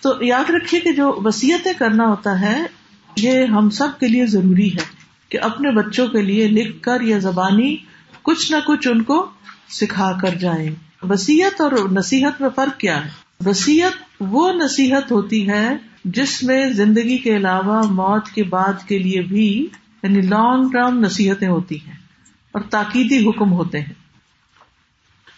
[0.00, 2.66] تو یاد رکھیے کہ جو وسیعتیں کرنا ہوتا ہے،
[3.16, 7.18] یہ ہم سب کے لیے ضروری ہے کہ اپنے بچوں کے لیے لکھ کر یا
[7.18, 7.76] زبانی
[8.22, 9.26] کچھ نہ کچھ ان کو
[9.68, 10.70] سکھا کر جائیں۔
[11.02, 13.10] وسیعت اور نصیحت میں فرق کیا ہے؟
[13.46, 19.22] وسیعت وہ نصیحت ہوتی ہے جس میں زندگی کے علاوہ موت کے بعد کے لیے
[19.22, 19.66] بھی
[20.02, 21.97] یعنی لانگ ٹرم نصیحتیں ہوتی ہیں۔
[22.58, 23.92] اور تاکیدی حکم ہوتے ہیں۔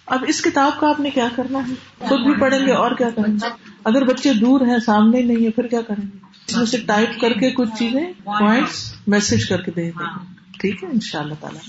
[0.06, 3.10] اب اس کتاب کا آپ نے کیا کرنا ہے؟ خود بھی پڑھیں گے اور کیا
[3.10, 3.48] کریں گے؟
[3.84, 7.20] اگر بچے دور ہیں، سامنے نہیں ہے پھر کیا کریں گے؟ اس میں سے ٹائپ
[7.20, 10.24] کر کے کچھ چیزیں پوائنٹس میسج کر کے دے دیں۔ گے
[10.60, 11.60] ٹھیک ہے ان شاء اللہ تعالیٰ۔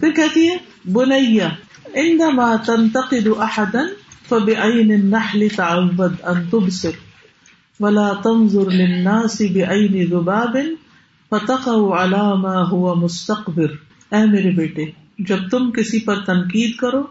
[0.00, 0.56] پھر کہتی ہے،
[0.92, 1.48] بنیا،
[1.94, 3.82] عندما تنتقد احدا
[4.28, 6.90] فبعين النحل تعود ان تبصر،
[7.80, 10.56] ولا تنظر للناس بعين ذباب،
[11.30, 14.84] فتقع على ما هو مستقبر۔ اے میرے بیٹے،
[15.18, 17.02] جب تم کسی پر تنقید کرو،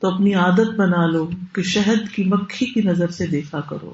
[0.00, 3.92] تو اپنی عادت بنا لو کہ شہد کی مکھی کی نظر سے دیکھا کرو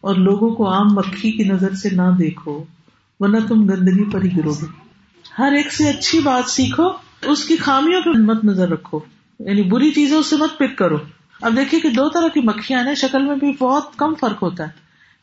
[0.00, 2.64] اور لوگوں کو عام مکھی کی نظر سے نہ دیکھو،
[3.20, 4.66] ورنہ تم گندگی پر ہی گرو گے
[5.38, 6.88] ہر ایک سے اچھی بات سیکھو،
[7.22, 9.00] اس کی خامیوں پہ مت نظر رکھو۔
[9.38, 10.96] یعنی بری چیزوں سے مت پک کرو۔
[11.42, 14.64] اب دیکھیے کہ دو طرح کی مکھیاں ہیں، شکل میں بھی بہت کم فرق ہوتا
[14.64, 14.68] ہے۔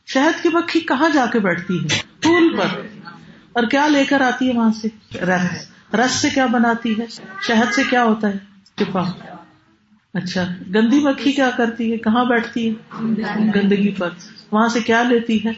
[0.06, 2.80] شہد کی مکھی کہاں جا کے بیٹھتی ہے؟ پھول پر۔
[3.52, 4.88] اور کیا لے کر آتی ہے وہاں سے؟
[5.24, 7.06] رس رس سے کیا بناتی ہے؟
[7.46, 8.34] شہد سے کیا ہوتا ہے؟
[8.76, 9.02] چپا۔
[10.14, 13.02] اچھا گندی مکھی کیا کرتی ہے؟ کہاں بیٹھتی ہے؟
[13.54, 14.08] گندگی پر۔
[14.50, 15.50] وہاں سے کیا لیتی ہے؟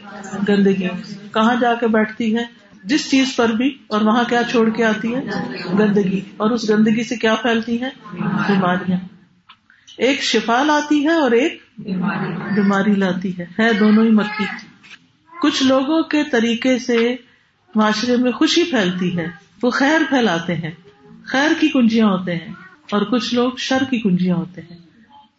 [0.49, 0.87] گندگی۔
[1.33, 2.45] کہاں جا کے بیٹھتی ہے؟
[2.83, 5.21] جس چیز پر بھی۔ اور وہاں کیا چھوڑ کے آتی ہے؟
[5.79, 8.97] گندگی۔ اور اس گندگی سے کیا پھیلتی ہے؟ بیماریاں۔
[9.97, 11.63] ایک شفا لاتی ہے اور ایک
[12.55, 14.45] بیماری لاتی ہے۔ ہے دونوں ہی مکھی۔
[15.41, 17.15] کچھ لوگوں کے طریقے سے
[17.75, 20.71] معاشرے میں خوشی پھیلتی ہے۔ وہ خیر پھیلاتے ہیں،
[21.23, 22.53] خیر کی کنجیاں ہوتے ہیں
[22.91, 24.77] اور کچھ لوگ شر کی کنجیاں ہوتے ہیں۔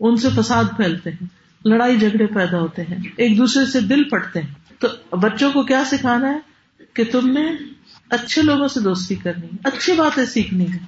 [0.00, 1.26] ان سے فساد پھیلتے ہیں،
[1.64, 5.82] لڑائی جھگڑے پیدا ہوتے ہیں، ایک دوسرے سے دل پٹتے ہیں۔ تو بچوں کو کیا
[5.86, 6.38] سکھانا ہے؟
[6.94, 7.50] کہ تم نے
[8.10, 10.78] اچھے لوگوں سے دوستی کرنی اچھی باتیں سیکھنی ہے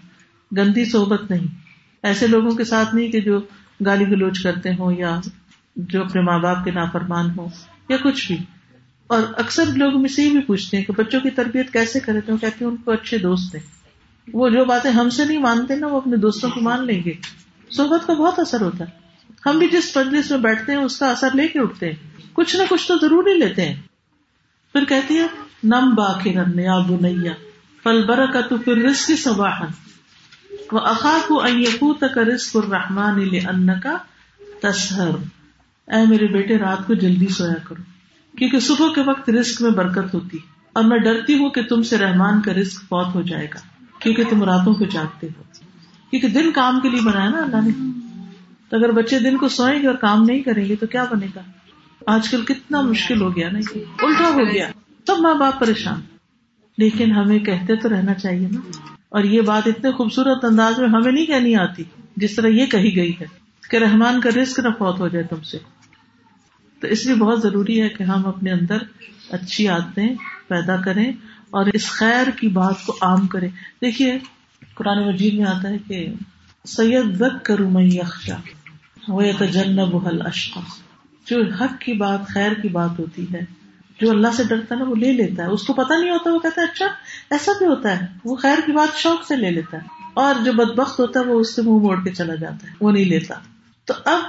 [0.57, 1.47] گندی صحبت نہیں۔
[2.03, 3.41] ایسے لوگوں کے ساتھ نہیں کہ جو
[3.87, 5.21] گالی گلوچ کرتے ہوں یا
[5.77, 7.49] جو اپنے ماں باپ کے نافرمان ہو
[7.89, 8.37] یا کچھ بھی۔
[9.11, 12.21] اور اکثر لوگ مجھ سے یہ بھی پوچھتے ہیں کہ بچوں کی تربیت کیسے کرے
[12.21, 13.63] تو کہتے ہیں ان کو اچھے دوست ہیں۔
[14.33, 17.13] وہ جو باتیں ہم سے نہیں مانتے نا، وہ اپنے دوستوں کو مان لیں گے۔
[17.71, 18.91] صحبت کا بہت اثر ہوتا ہے۔
[19.47, 21.95] ہم بھی جس مجلس میں بیٹھتے ہیں، اس کا اثر لے کے اٹھتے ہیں۔
[22.33, 23.83] کچھ نہ کچھ تو ضرور ہی لیتے ہیں۔
[24.73, 25.27] پھر کہتی ہے،
[25.65, 27.33] نم با کے یا بنیا
[27.83, 29.67] پل بر کا تو پھر رسک سباہن
[30.73, 33.97] وہ اخاق کو تک رسک الرحمان ان کا
[34.63, 35.09] تصہر
[35.87, 38.00] اے میرے بیٹے، رات کو جلدی سویا کرو۔
[38.39, 40.39] کیونکہ صبح کے وقت رسک میں برکت ہوتی
[40.73, 43.59] اور میں ڈرتی ہوں کہ تم سے رحمان کا رسک فوت ہو جائے گا،
[43.99, 45.43] کیونکہ تم راتوں کو جاگتے ہو۔
[46.11, 48.01] کیونکہ دن کام کے لیے بنایا نا اللہ نے۔
[48.69, 51.27] تو اگر بچے دن کو سوئیں گے اور کام نہیں کریں گے تو کیا بنے
[51.37, 51.41] گا؟
[52.07, 53.59] آج کل کتنا مشکل ہو گیا نا
[54.03, 54.69] الٹا ہو گیا۔
[55.07, 56.01] سب ماں باپ پریشان۔
[56.79, 58.61] لیکن ہمیں کہتے تو رہنا چاہیے نا۔
[59.09, 61.83] اور یہ بات اتنے خوبصورت انداز میں ہمیں نہیں کہنی آتی،
[62.17, 63.27] جس طرح یہ کہی گئی ہے
[63.71, 65.59] کہ رحمان کا رسک نہ فوت ہو جائے تم سے۔
[66.81, 68.79] تو اس لیے بہت ضروری ہے کہ ہم اپنے اندر
[69.31, 70.15] اچھی عادتیں
[70.49, 71.13] پیدا کریں
[71.51, 73.49] اور اس خیر کی بات کو عام کرے
[73.83, 74.19] دیکھیے،
[74.75, 76.15] قرآن مجید میں آتا ہے کہ
[76.69, 78.37] سید زک کروں میں یکشا
[79.09, 80.61] وہ تجنب حل اشقا
[81.27, 83.41] جو حق کی بات، خیر کی بات ہوتی ہے،
[84.01, 86.31] جو اللہ سے ڈرتا ہے نا، وہ لے لیتا ہے۔ اس کو پتا نہیں ہوتا،
[86.31, 86.87] وہ کہتا ہے اچھا
[87.31, 89.83] ایسا بھی ہوتا ہے۔ وہ خیر کی بات شوق سے لے لیتا ہے۔
[90.15, 92.93] اور جو بدبخت ہوتا ہے، وہ اس سے منہ موڑ کے چلا جاتا ہے، وہ
[92.93, 93.35] نہیں لیتا۔
[93.85, 94.21] تو اب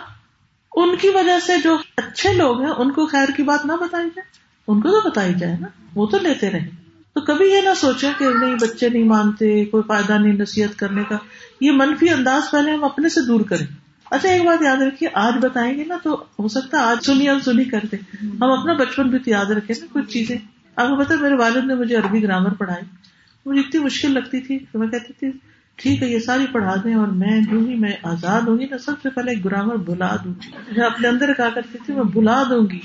[0.76, 4.10] ان کی وجہ سے جو اچھے لوگ ہیں، ان کو خیر کی بات نہ بتائی
[4.16, 4.22] جائے۔
[4.68, 6.70] ان کو تو بتائی جائے نا، وہ تو لیتے رہے۔
[7.14, 11.04] تو کبھی یہ نہ سوچے کہ نہیں، بچے نہیں مانتے، کوئی فائدہ نہیں نصیحت کرنے
[11.10, 11.18] کا۔
[11.62, 13.66] یہ منفی انداز پہلے ہم اپنے سے دور کریں۔
[14.12, 17.30] اچھا ایک بات یاد رکھیے، آج بتائیں گے نا تو ہو سکتا ہے آج سنی
[17.30, 20.38] ہم سنی کرتے ہم اپنا بچپن بھی تو یاد رکھے نا، کچھ چیزیں۔
[20.76, 22.86] آپ کو پتا میرے والد نے مجھے عربی گرامر پڑھائی۔
[23.46, 25.32] مجھے اتنی مشکل لگتی تھی تو میں کہتی تھی
[25.76, 28.78] ٹھیک ہے، یہ ساری پڑھا دیں اور میں جو ہی میں آزاد ہوں گی نا،
[28.78, 32.44] سب سے پہلے گرامر بلا دوں گی۔ میں اپنے اندر کہا کرتی تھی، میں بلا
[32.50, 32.80] دوں گی۔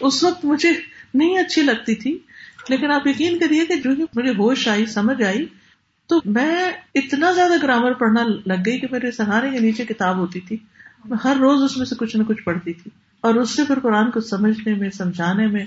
[0.00, 0.70] اس وقت مجھے
[1.14, 2.18] نہیں اچھی لگتی تھی،
[2.68, 5.46] لیکن آپ یقین کریے کہ جو ہی مجھے ہوش آئی، سمجھ آئی،
[6.06, 10.40] تو میں اتنا زیادہ گرامر پڑھنا لگ گئی کہ میرے سہارے کے نیچے کتاب ہوتی
[10.40, 10.56] تھی۔
[11.04, 13.78] میں ہر روز اس میں سے کچھ نہ کچھ پڑھتی تھی۔ اور اس سے پھر
[13.78, 15.64] قرآن کو سمجھنے میں، سمجھانے میں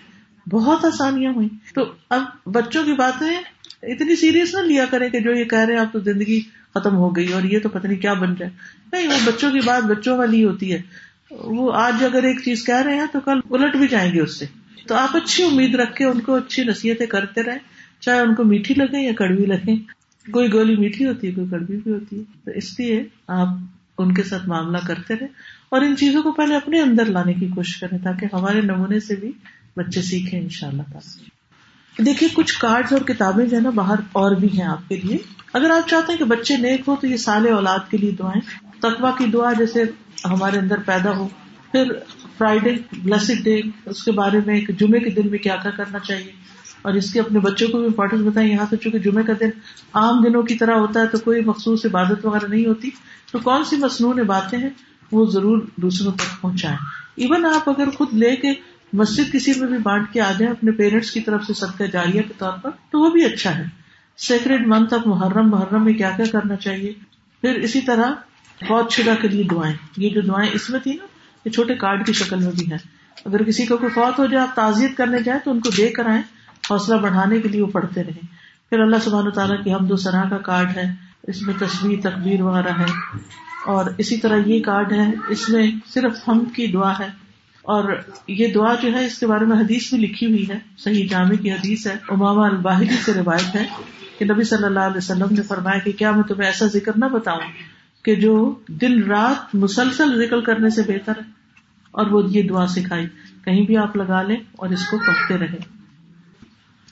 [0.49, 3.41] بہت آسانیاں ہوئی تو اب بچوں کی باتیں
[3.83, 6.41] اتنی سیریس نہ لیا کرے کہ جو یہ کہہ رہے ہیں اب تو زندگی
[6.73, 8.51] ختم ہو گئی اور یہ تو پتہ نہیں کیا بن جائے
[8.91, 10.81] نہیں، وہ بچوں کی بات بچوں والی ہوتی ہے۔
[11.31, 14.39] وہ آج اگر ایک چیز کہہ رہے ہیں تو کل الٹ بھی جائیں گے اس
[14.39, 14.45] سے۔
[14.87, 17.57] تو آپ اچھی امید رکھ کے ان کو اچھی نصیحتیں کرتے رہے
[17.99, 19.75] چاہے ان کو میٹھی لگے یا کڑوی لگے
[20.31, 23.47] کوئی گولی میٹھی ہوتی ہے، کوئی کڑوی بھی ہوتی ہے۔ تو اس لیے آپ
[23.97, 25.27] ان کے ساتھ معاملہ کرتے رہے
[25.69, 29.15] اور ان چیزوں کو پہلے اپنے اندر لانے کی کوشش کریں تاکہ ہمارے نمونے سے
[29.15, 29.31] بھی
[29.77, 30.99] بچے سیکھیں ان شاء اللہ
[31.97, 35.17] دیکھیے، کچھ کارڈ اور کتابیں جو ہے نا، باہر اور بھی ہیں آپ کے لیے۔
[35.53, 38.71] اگر آپ چاہتے ہیں کہ بچے نیک ہو تو یہ سال اولاد کے لیے دعائیں۔
[38.81, 39.83] تقوا کی دعا جیسے
[40.25, 41.27] ہمارے اندر پیدا ہو۔
[41.71, 41.91] پھر
[42.37, 46.31] فرائیڈے بلسڈ ڈے اس کے بارے میں جمعے کے دن میں کیا کیا کرنا چاہیے۔
[46.81, 49.49] اور اس کے اپنے بچوں کو بھی امپورٹینس بتائیں۔ یہاں سے چونکہ جمعے کا دن
[49.93, 52.89] عام دنوں کی طرح ہوتا ہے، تو کوئی مخصوص عبادت وغیرہ نہیں ہوتی۔
[53.31, 54.69] تو کون سی مصنوع باتیں ہیں،
[55.11, 56.77] وہ ضرور دوسروں تک پہنچائیں۔
[57.15, 60.71] ایون آپ اگر خود لے کے مسجد کسی میں بھی بانٹ کے آ جائیں، اپنے
[60.71, 63.63] پیرنٹس کی طرف سے صدقہ جاریہ کے طور پر، تو وہ بھی اچھا ہے۔
[64.17, 66.93] Secret month of Muharram Muharram میں کیا کیا کرنا چاہیے؟
[67.41, 68.11] پھر اسی طرح
[68.69, 71.05] بہت شدہ کے لیے دعائیں۔ یہ جو دعائیں اس میں تھی نا،
[71.45, 72.77] یہ چھوٹے کارڈ کی شکل میں بھی ہے
[73.25, 75.89] اگر کسی کو کوئی فوت ہو جائے، آپ تعزیت کرنے جائیں، تو ان کو دے
[75.89, 76.21] کر آئیں۔
[76.71, 78.25] حوصلہ بڑھانے کے لیے وہ پڑھتے رہیں۔
[78.69, 80.91] پھر اللہ سبحانہ تعالیٰ کی حمد و سنا کا کارڈ ہے۔
[81.23, 83.17] اس میں تصویر تقبیر وغیرہ ہے۔
[83.65, 87.22] اور اسی طرح یہ کارڈ ہے۔ اس میں صرف ہم کی دعا ہے۔
[87.63, 91.07] اور یہ دعا جو ہے، اس کے بارے میں حدیث بھی لکھی ہوئی ہے، صحیح
[91.09, 93.67] جامع کی حدیث ہے اماما الباہدی سے روایت ہے
[94.19, 97.05] کہ نبی صلی اللہ علیہ وسلم نے فرمایا کہ کیا میں تمہیں ایسا ذکر نہ
[97.05, 97.39] بتاؤں
[98.05, 101.43] کہ جو دن رات مسلسل ذکر کرنے سے بہتر ہے۔
[101.91, 103.07] اور وہ یہ دعا سکھائی،
[103.43, 105.83] کہیں بھی آپ لگا لیں اور اس کو پڑھتے رہے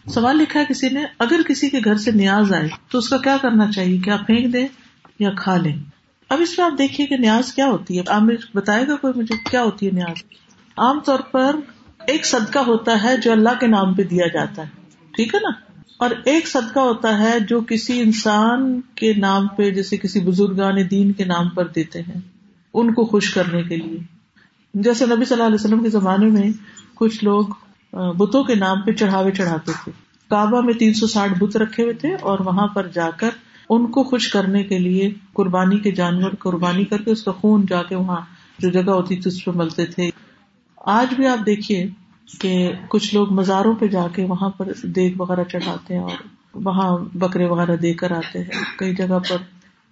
[0.09, 3.17] سوال لکھا ہے کسی نے، اگر کسی کے گھر سے نیاز آئے تو اس کا
[3.17, 4.67] کیا کرنا چاہیے؟ کیا پھینک دے
[5.19, 5.75] یا کھا لیں؟
[6.29, 8.21] اب اس میں آپ دیکھیے کہ نیاز کیا ہوتی ہے۔ آپ
[8.55, 10.23] بتائے گا کوئی مجھے کیا ہوتی ہے نیاز؟
[10.77, 11.55] عام طور پر
[12.07, 14.67] ایک صدقہ ہوتا ہے جو اللہ کے نام پہ دیا جاتا ہے۔
[15.11, 15.49] ٹھیک ہے نا؟
[15.97, 21.11] اور ایک صدقہ ہوتا ہے جو کسی انسان کے نام پہ، جیسے کسی بزرگان دین
[21.11, 22.19] کے نام پر دیتے ہیں،
[22.73, 23.99] ان کو خوش کرنے کے لیے۔
[24.73, 26.49] جیسے نبی صلی اللہ علیہ وسلم کے زمانے میں
[26.95, 27.45] کچھ لوگ
[27.93, 29.91] بتوں کے نام پہ چڑھاوے چڑھاتے تھے۔
[30.29, 33.29] کعبہ میں تین سو ساٹھ بت رکھے ہوئے تھے اور وہاں پر جا کر
[33.69, 37.65] ان کو خوش کرنے کے لیے قربانی کے جانور قربانی کر کے اس کا خون
[37.69, 38.21] جا کے وہاں
[38.59, 40.09] جو جگہ ہوتی تھی، اس پہ ملتے تھے۔
[40.85, 41.87] آج بھی آپ دیکھیے
[42.39, 46.11] کہ کچھ لوگ مزاروں پہ جا کے وہاں پر دیگ وغیرہ چڑھاتے ہیں اور
[46.53, 49.37] وہاں بکرے وغیرہ دے کر آتے ہیں۔ کئی جگہ پر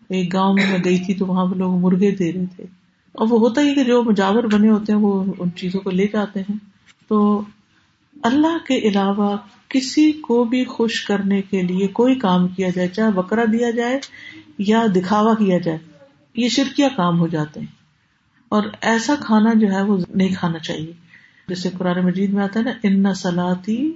[0.09, 2.63] ایک گاؤں میں میں گئی تھی تو وہاں پہ لوگ مرغے دے رہے تھے۔
[3.11, 6.07] اور وہ ہوتا ہی کہ جو مجاور بنے ہوتے ہیں وہ ان چیزوں کو لے
[6.13, 6.55] جاتے ہیں۔
[7.07, 7.41] تو
[8.23, 13.11] اللہ کے علاوہ کسی کو بھی خوش کرنے کے لیے کوئی کام کیا جائے، چاہے
[13.11, 13.99] بکرا دیا جائے
[14.57, 15.77] یا دکھاوا کیا جائے،
[16.35, 17.78] یہ شرکیا کام ہو جاتے ہیں۔
[18.49, 20.93] اور ایسا کھانا جو ہے وہ نہیں کھانا چاہیے۔
[21.47, 23.93] جیسے قرآن مجید میں آتا ہے نا، ان سلاتی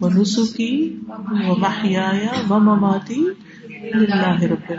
[0.00, 2.10] و نسخی و ماہیا
[2.50, 3.24] و مماتی
[3.94, 4.72] اللہ رب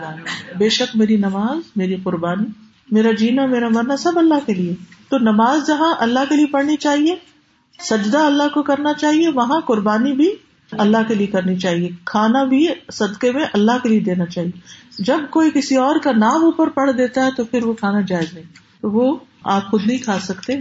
[0.58, 2.46] بے شک میری نماز، میری قربانی،
[2.90, 4.74] میرا جینا، میرا مرنا سب اللہ کے لیے۔
[5.08, 7.16] تو نماز جہاں اللہ کے لیے پڑھنی چاہیے،
[7.80, 10.34] سجدہ اللہ کو کرنا چاہیے، وہاں قربانی بھی
[10.70, 15.18] اللہ کے لیے کرنی چاہیے۔ کھانا بھی صدقے میں اللہ کے لیے دینا چاہیے۔ جب
[15.30, 18.63] کوئی کسی اور کا نام اوپر پڑھ دیتا ہے تو پھر وہ کھانا جائز نہیں۔
[18.86, 20.52] وہ آپ خود نہیں کھا سکتے۔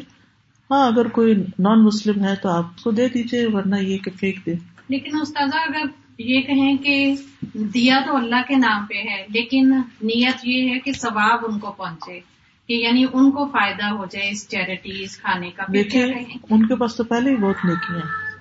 [0.72, 4.46] ہاں اگر کوئی نان مسلم ہے تو آپ کو دے دیجیے ورنہ یہ کہ پھینک
[4.46, 4.54] دے۔
[4.90, 5.86] لیکن استاذہ اگر
[6.18, 7.16] یہ کہیں کہ
[7.54, 9.70] دیا تو اللہ کے نام پہ ہے لیکن
[10.02, 12.20] نیت یہ ہے کہ ثواب ان کو پہنچے
[12.68, 16.04] کہ یعنی ان کو فائدہ ہو جائے اس چیریٹی اس کھانے کا۔ دیکھیے
[16.50, 18.34] ان کے پاس تو پہلے ہی بہت نیکی ہیں۔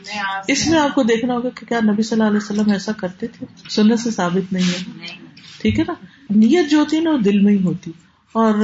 [0.48, 3.26] اس میں آپ کو دیکھنا ہوگا کہ کیا نبی صلی اللہ علیہ وسلم ایسا کرتے
[3.26, 5.27] تھے؟ سنت سے ثابت نہیں ہے۔
[5.60, 5.92] ٹھیک ہے نا؟
[6.30, 7.92] نیت جو ہوتی ہے نا، وہ دل میں ہی ہوتی۔
[8.32, 8.54] اور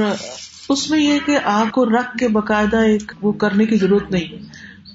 [0.69, 4.45] اس میں یہ کہ آپ کو رکھ کے باقاعدہ ایک وہ کرنے کی ضرورت نہیں۔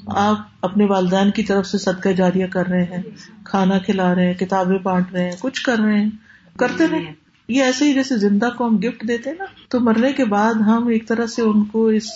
[0.07, 3.03] آپ اپنے والدین کی طرف سے صدقہ جاریہ کر رہے ہیں،
[3.45, 6.11] کھانا کھلا رہے ہیں، کتابیں بانٹ رہے ہیں، کچھ کر رہے ہیں،
[6.59, 7.13] کرتے رہے۔
[7.49, 10.87] یہ ایسے ہی جیسے زندہ کو ہم گفٹ دیتے نا، تو مرنے کے بعد ہم
[10.87, 12.13] ایک طرح سے ان کو اس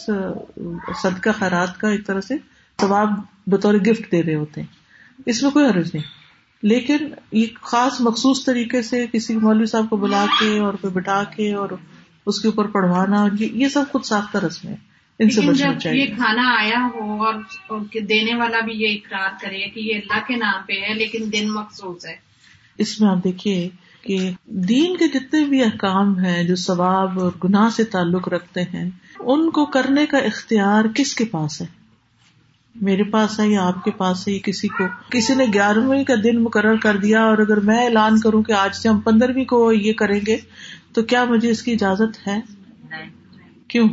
[1.02, 2.34] صدقہ خیرات کا ایک طرح سے
[2.80, 3.08] ثواب
[3.46, 4.68] بطور گفٹ دے رہے ہوتے ہیں۔
[5.26, 6.23] اس میں کوئی حرض نہیں۔
[6.64, 6.96] لیکن
[7.32, 11.54] یہ خاص مخصوص طریقے سے کسی مولوی صاحب کو بلا کے اور پھر بٹھا کے
[11.54, 11.68] اور
[12.26, 14.76] اس کے اوپر پڑھوانا یہ سب خود ساختہ رسم ہے۔
[15.18, 17.34] ان سے بچنا چاہیے یہ کھانا آیا ہو اور
[18.08, 21.50] دینے والا بھی یہ اقرار کرے کہ یہ اللہ کے نام پہ ہے لیکن دن
[21.50, 22.14] مخصوص ہے۔
[22.78, 23.68] اس میں آپ دیکھیے
[24.02, 28.90] کہ دین کے جتنے بھی احکام ہیں جو ثواب اور گناہ سے تعلق رکھتے ہیں
[29.18, 31.83] ان کو کرنے کا اختیار کس کے پاس ہے؟
[32.74, 36.42] میرے پاس ہے یا آپ کے پاس ہے کسی کو کسی نے گیارہویں کا دن
[36.42, 39.92] مقرر کر دیا اور اگر میں اعلان کروں کہ آج سے ہم پندرہویں کو یہ
[39.92, 40.36] کریں گے
[40.92, 42.40] تو کیا مجھے اس کی اجازت ہے؟
[43.68, 43.88] کیوں؟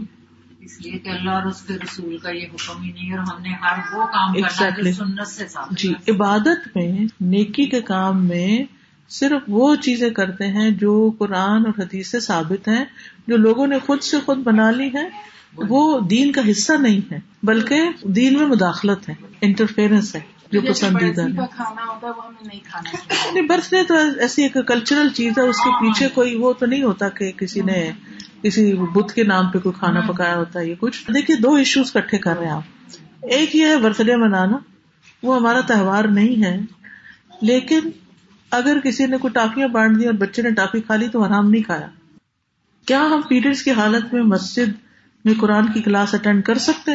[0.59, 3.41] اس لیے کہ اللہ اور اس کے رسول کا یہ حکم ہی نہیں اور ہم
[3.41, 8.63] نے ہر وہ کام کرنا جو سنت سے جی عبادت میں نیکی کے کام میں
[9.09, 12.85] صرف وہ چیزیں کرتے ہیں جو قرآن اور حدیث سے ثابت ہیں
[13.27, 15.09] جو لوگوں نے خود سے خود بنا لی ہے
[15.53, 20.19] وہ دین کا حصہ نہیں ہے بلکہ دین میں مداخلت ہے انٹرفیئرنس ہے
[20.51, 21.47] جو پسندیدہ نہیں۔
[23.41, 26.83] برتھ ڈے تو ایسی ایک کلچرل چیز ہے اس کے پیچھے کوئی وہ تو نہیں
[26.83, 27.91] ہوتا کہ کسی نے
[28.41, 31.53] کسی بدھ کے نام پہ کوئی کھانا ہاں۔ پکایا ہوتا ہے یہ کچھ۔ دیکھیے دو
[31.55, 32.63] ایشوز کٹھے کر رہے ہیں آپ۔
[33.21, 34.57] ایک یہ ہے برتھ ڈے منانا
[35.23, 36.57] وہ ہمارا تہوار نہیں ہے
[37.41, 37.89] لیکن
[38.51, 41.49] اگر کسی نے کوئی ٹافیاں بانٹ دی اور بچے نے ٹافی کھا لی تو آرام
[41.49, 41.87] نہیں کھایا۔
[42.85, 44.69] کیا ہم پیریڈس کی حالت میں مسجد
[45.25, 46.91] میں قرآن کی کلاس اٹینڈ کر سکتے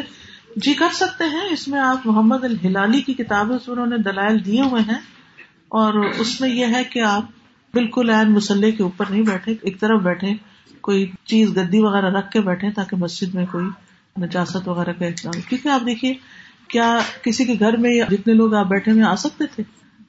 [0.57, 4.63] جی کر سکتے ہیں۔ اس میں آپ محمد الحلالی کی کتاب انہوں نے دلائل دیے
[4.63, 4.99] ہوئے ہیں۔
[5.69, 7.23] اور اس میں یہ ہے کہ آپ
[7.75, 10.29] بالکل این مسلح کے اوپر نہیں بیٹھے، ایک طرف بیٹھے،
[10.81, 13.67] کوئی چیز گدی وغیرہ رکھ کے بیٹھے تاکہ مسجد میں کوئی
[14.21, 16.15] نجاست وغیرہ کا احترام کیونکہ آپ دیکھیے،
[16.69, 19.63] کیا کسی کے گھر میں جتنے لوگ آپ بیٹھے ہوئے آ سکتے تھے؟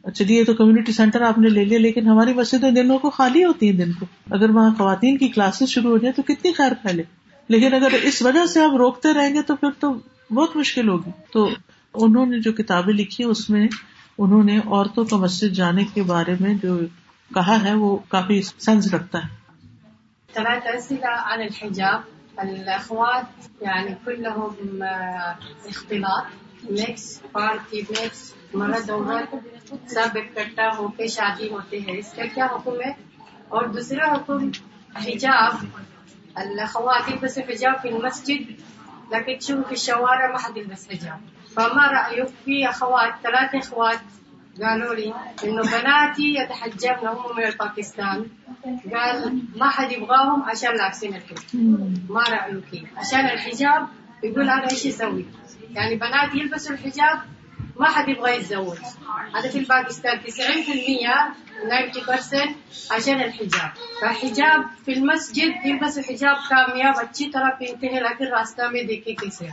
[0.04, 3.10] اچھا جی، چلیے تو کمیونٹی سینٹر آپ نے لے لیا، لیکن ہماری مسجدیں دنوں کو
[3.10, 6.54] خالی ہوتی ہیں، دن کو۔ اگر وہاں خواتین کی کلاسز شروع ہو جائے تو کتنی
[6.54, 7.04] خیر پھیلے؟
[7.48, 9.94] لیکن اگر اس وجہ سے آپ روکتے رہیں گے تو پھر تو
[10.34, 11.50] بہت مشکل ہوگی۔ تو
[11.94, 13.68] انہوں نے جو کتابیں لکھی اس میں
[14.18, 16.80] انہوں نے عورتوں کا مسجد جانے کے بارے میں جو
[17.34, 19.38] کہا ہے، وہ کافی سینس رکھتا ہے۔
[28.54, 29.36] مرد عورت
[29.92, 32.90] سب اکٹھا ہو کے شادی ہوتے ہیں۔ اس کا کیا حکم ہے؟
[33.48, 34.50] اور دوسرا حکم،
[34.96, 35.66] حجاب
[36.42, 38.60] اللہ خواتین بس حجاب في المسجد،
[39.12, 41.20] لكن تشوف في الشوارع ما حد يلبس حجاب
[41.56, 44.00] فما رأيك في أخوات، ثلاث أخوات
[44.64, 48.26] قالوا لي إنه بناتي يتحجبن هم من باكستان
[48.94, 51.64] قال ما حد يبغاهم عشان لابسين الحجاب.
[52.10, 53.88] ما رأيك؟ عشان الحجاب
[54.24, 55.26] يقول أنا إيش يسوي
[55.72, 57.20] يعني بناتي يلبسوا الحجاب
[57.80, 58.78] ما حد يبغى يتزوج؟
[59.36, 61.36] هذا في باكستان 90%
[61.70, 62.56] 90%
[62.92, 63.72] عشان الحجاب.
[64.02, 69.48] فالحجاب في المسجد يلبس الحجاب کامیاب اچھی طرح پہنتے ہیں لیکن راستہ میں دیکھے کیسے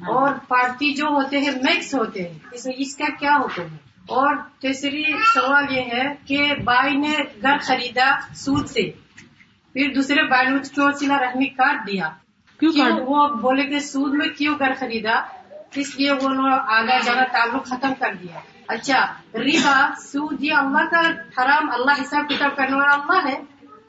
[0.00, 2.38] اور پارٹی جو ہوتے ہیں مکس ہوتے ہیں.
[2.76, 3.78] اس کا کیا حکم ہے
[4.08, 5.04] اور تیسری
[5.34, 8.90] سوال یہ ہے کہ بائی نے گھر خریدا سود سے.
[9.74, 12.10] پھر دوسرے بائی نے سلا رحمی کاٹ دیا.
[12.60, 15.14] کیوں وہ بولے کہ سود میں کیوں گھر خریدا؟
[15.76, 21.00] اس لیے وہ آگا جانا تعلق ختم کر دیا۔ اچھا ریبا سود یہ اللہ کا
[21.08, 23.40] حرام اللہ حساب کتاب کرنے والا اللہ ہے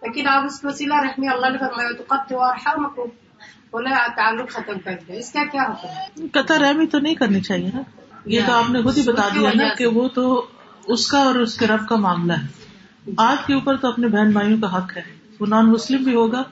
[0.02, 3.08] لیکن آپ اس کو سلا رحمی اللہ نے فرمایا تو قط اور
[3.72, 7.42] بولا تعلق ختم کر دیا اس کا کیا ہوتا ہے؟ قطع رحمی تو نہیں کرنی
[7.42, 7.82] چاہیے نا۔
[8.26, 10.46] یہ تو آپ نے خود ہی بتا دیا نا کہ وہ تو
[10.88, 12.48] اس کا اور اس کے رب کا معاملہ ہے۔
[13.18, 15.02] آپ کے اوپر تو اپنے بہن بھائیوں کا حق ہے۔
[15.40, 16.44] وہ نان مسلم بھی ہوگا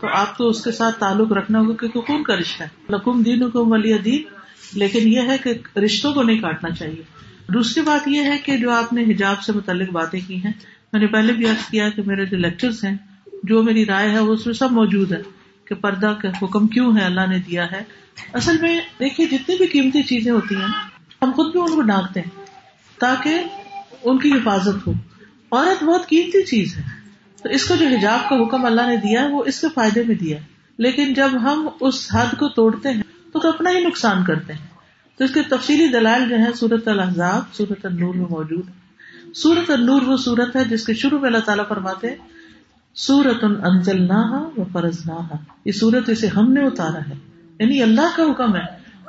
[0.00, 3.22] تو آپ تو اس کے ساتھ تعلق رکھنا ہوگا کیونکہ کون کا رشتہ ہے۔ لکم
[3.22, 4.22] دین حکم ولی دین۔
[4.76, 7.02] لیکن یہ ہے کہ رشتوں کو نہیں کاٹنا چاہیے۔
[7.52, 10.52] دوسری بات یہ ہے کہ جو آپ نے حجاب سے متعلق باتیں کی ہیں،
[10.92, 12.96] میں نے پہلے بھی عرض کیا کہ میرے جو لیکچرس ہیں،
[13.42, 15.22] جو میری رائے ہے، وہ اس میں سب موجود ہے
[15.64, 17.82] کہ پردہ کا حکم کیوں ہے، اللہ نے دیا ہے۔
[18.32, 20.68] اصل میں دیکھیے، جتنی بھی قیمتی چیزیں ہوتی ہیں،
[21.22, 22.44] ہم خود بھی ان کو ڈانکتے ہیں
[23.00, 23.42] تاکہ
[24.04, 24.92] ان کی حفاظت ہو۔
[25.52, 26.82] عورت بہت قیمتی چیز ہے۔
[27.42, 30.02] تو اس کو جو حجاب کا حکم اللہ نے دیا ہے، وہ اس کے فائدے
[30.02, 30.42] میں دیا ہے۔
[30.78, 33.02] لیکن جب ہم اس حد کو توڑتے ہیں
[33.34, 34.66] تو, تو اپنا ہی نقصان کرتے ہیں۔
[35.18, 38.72] تو اس کے تفصیلی دلائل جو ہے سورت الحضاب سورت النور میں موجود ہے
[39.34, 42.06] سورت النور وہ سورت ہے جس کے شروع میں اللہ تعالیٰ فرماتے
[42.94, 47.14] سورت انجل نہ فرض نہ یہ سورت اسے ہم نے اتارا ہے۔
[47.58, 48.62] یعنی اللہ کا حکم ہے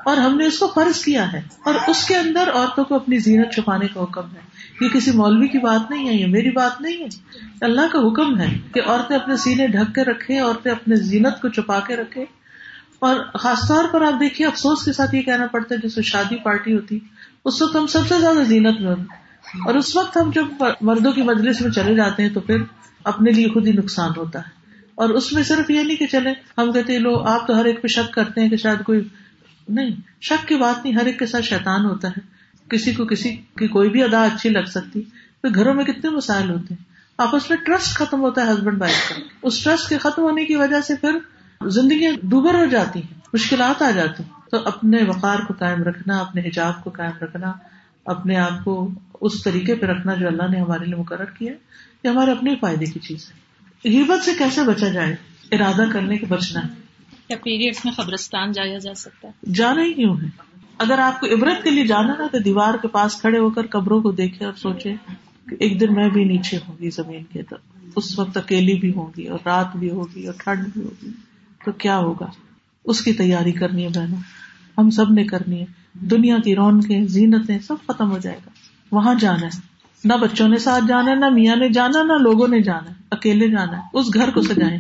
[0.05, 3.17] اور ہم نے اس کو فرض کیا ہے۔ اور اس کے اندر عورتوں کو اپنی
[3.17, 4.39] زینت چھپانے کا حکم ہے۔
[4.81, 7.07] یہ کسی مولوی کی بات نہیں ہے یہ میری بات نہیں ہے۔
[7.61, 11.49] اللہ کا حکم ہے کہ عورتیں اپنے سینے ڈھک کے رکھے عورتیں اپنے زینت کو
[11.49, 12.25] چھپا کے رکھے
[12.99, 16.35] اور خاص طور پر آپ دیکھیے، افسوس کے ساتھ یہ کہنا پڑتا ہے، جیسے شادی
[16.35, 16.99] پارٹی ہوتی،
[17.45, 18.91] اس وقت ہم سب سے زیادہ زینت میں
[19.65, 20.45] اور اس وقت ہم جب
[20.81, 22.57] مردوں کی مجلس میں چلے جاتے ہیں، تو پھر
[23.03, 24.49] اپنے لیے خود ہی نقصان ہوتا ہے۔
[24.95, 27.81] اور اس میں صرف یہ نہیں کہ چلے، ہم کہتے لو، آپ تو ہر ایک
[27.81, 29.01] پہ شک کرتے ہیں کہ شاید کوئی،
[29.69, 29.89] نہیں،
[30.21, 32.19] شک کی بات نہیں، ہر ایک کے ساتھ شیطان ہوتا ہے۔
[32.69, 35.01] کسی کو کسی کی کوئی بھی ادا اچھی لگ سکتی،
[35.41, 36.83] پھر گھروں میں کتنے مسائل ہوتے ہیں۔
[37.17, 40.55] آپس میں ٹرسٹ ختم ہوتا ہے، ہسبینڈ وائف کا۔ اس ٹرسٹ کے ختم ہونے کی
[40.55, 41.17] وجہ سے پھر
[41.61, 46.17] زندگیاں دوبر ہو جاتی ہیں مشکلات آ جاتی ہیں۔ تو اپنے وقار کو قائم رکھنا
[46.19, 47.53] اپنے حجاب کو قائم رکھنا
[48.05, 48.89] اپنے آپ کو
[49.21, 51.53] اس طریقے پہ رکھنا جو اللہ نے ہمارے لیے مقرر کیا
[52.03, 53.45] یہ ہمارے اپنے فائدے کی چیز ہے۔
[53.89, 55.15] غیبت سے کیسے بچا جائے؟
[55.51, 56.67] ارادہ کرنے کے بچنا ہے
[57.27, 60.27] کیا پیریڈس میں قبرستان جایا جا سکتا ہے؟ جانا ہی کیوں ہے؟
[60.77, 63.67] اگر آپ کو عبرت کے لیے جانا نا تو دیوار کے پاس کھڑے ہو کر
[63.67, 64.95] قبروں کو دیکھے اور سوچے
[65.49, 67.55] کہ ایک دن میں بھی نیچے ہوں گی زمین کے تو
[67.95, 71.09] اس وقت اکیلی بھی ہوگی اور رات بھی ہوگی اور ٹھنڈ بھی ہوگی۔
[71.65, 72.25] تو کیا ہوگا؟
[72.85, 74.17] اس کی تیاری کرنی ہے بہنوں
[74.77, 78.49] ہم سب نے کرنی ہے۔ دنیا کی رونقیں زینتیں سب ختم ہو جائے گا۔
[78.91, 79.59] وہاں جانا ہے۔
[80.03, 82.95] نہ بچوں نے ساتھ جانا ہے نہ میاں نے جانا نہ لوگوں نے جانا ہے۔
[83.11, 84.79] اکیلے جانا ہے۔ اس گھر کو سجائیں۔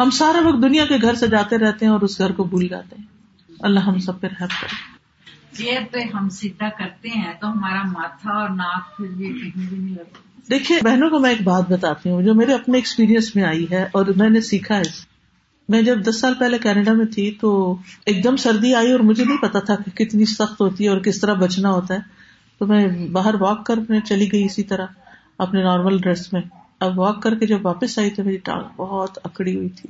[0.00, 2.96] ہم سارا وقت دنیا کے گھر سجاتے رہتے ہیں اور اس گھر کو بھول جاتے
[2.98, 3.06] ہیں۔
[3.60, 4.92] اللہ ہم سب پہ رحم کرے۔
[5.56, 9.50] چیئر پہ ہم سیدھا کرتے ہیں تو ہمارا ماتھا اور ناک پھر بھی
[10.50, 13.88] دیکھیے بہنوں کو میں ایک بات بتاتی ہوں جو میرے اپنے ایکسپیرینس میں آئی ہے
[13.92, 15.11] اور میں نے سیکھا ہے۔
[15.72, 19.24] میں جب دس سال پہلے کینیڈا میں تھی تو ایک دم سردی آئی اور مجھے
[19.24, 21.98] نہیں پتا تھا کہ کتنی سخت ہوتی ہے اور کس طرح بچنا ہوتا ہے۔
[22.58, 24.86] تو میں باہر واک کرنے چلی گئی اسی طرح
[25.38, 26.40] اپنے نارمل ڈریس میں۔
[26.80, 29.88] اب واک کر کے جب واپس آئی تو میری ٹانگ بہت اکڑی ہوئی تھی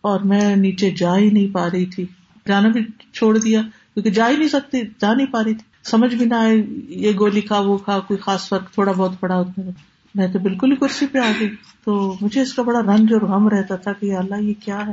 [0.00, 2.06] اور میں نیچے جا ہی نہیں پا رہی تھی۔
[2.48, 2.80] جانا بھی
[3.12, 3.60] چھوڑ دیا
[3.94, 6.56] کیونکہ جا ہی نہیں سکتی، جا نہیں پا رہی تھی۔ سمجھ بھی نہ آئے،
[6.88, 10.38] یہ گولی کھا، وہ کھا، کوئی خاص فرق تھوڑا بہت پڑا اتنے میں۔ میں تو
[10.38, 11.48] بالکل ہی کرسی پہ آ گئی۔
[11.84, 14.92] تو مجھے اس کا بڑا رنج اور غم رہتا تھا کہ اللہ یہ کیا ہے۔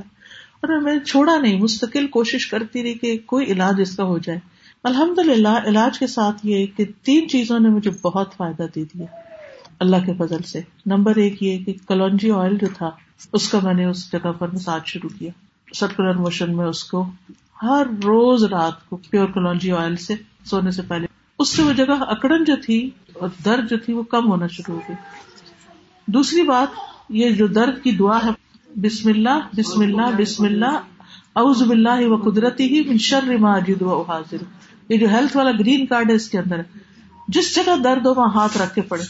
[0.61, 4.39] اور میں چھوڑا نہیں، مستقل کوشش کرتی رہی کہ کوئی علاج اس کا ہو جائے۔
[4.84, 9.05] الحمد للہ علاج کے ساتھ یہ کہ تین چیزوں نے مجھے بہت فائدہ دے دیا۔
[9.80, 12.89] اللہ کے فضل سے۔ نمبر ایک یہ کہ کلونجی آئل جو تھا،
[13.34, 15.32] اس کا میں نے اس جگہ پر مساج شروع کیا۔
[15.74, 17.09] سرکولر موشن میں اس کو
[17.63, 20.13] ہر روز رات کو پیور کلونجی آئل سے
[20.45, 21.07] سونے سے پہلے
[21.41, 24.75] اس سے وہ جگہ اکڑن جو تھی اور درد جو تھی وہ کم ہونا شروع
[24.75, 24.95] ہو گئی۔
[26.07, 26.67] دوسری بات،
[27.09, 28.29] یہ جو درد کی دعا ہے،
[28.75, 30.79] بسم اللہ بسم اللہ بسم اللہ،
[31.35, 34.37] اعوذ باللہ و قدرتی ہی من شر ما اجد و حاضر۔
[34.89, 36.61] یہ جو ہیلتھ والا گرین کارڈ ہے، اس کے اندر
[37.27, 39.03] جس جگہ درد ہو، وہاں ہاتھ رکھ کے پڑے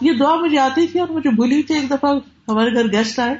[0.00, 2.14] یہ دعا مجھے آتی تھی اور مجھے بھولی تھی۔ ایک دفعہ
[2.48, 3.34] ہمارے گھر گیسٹ آئے۔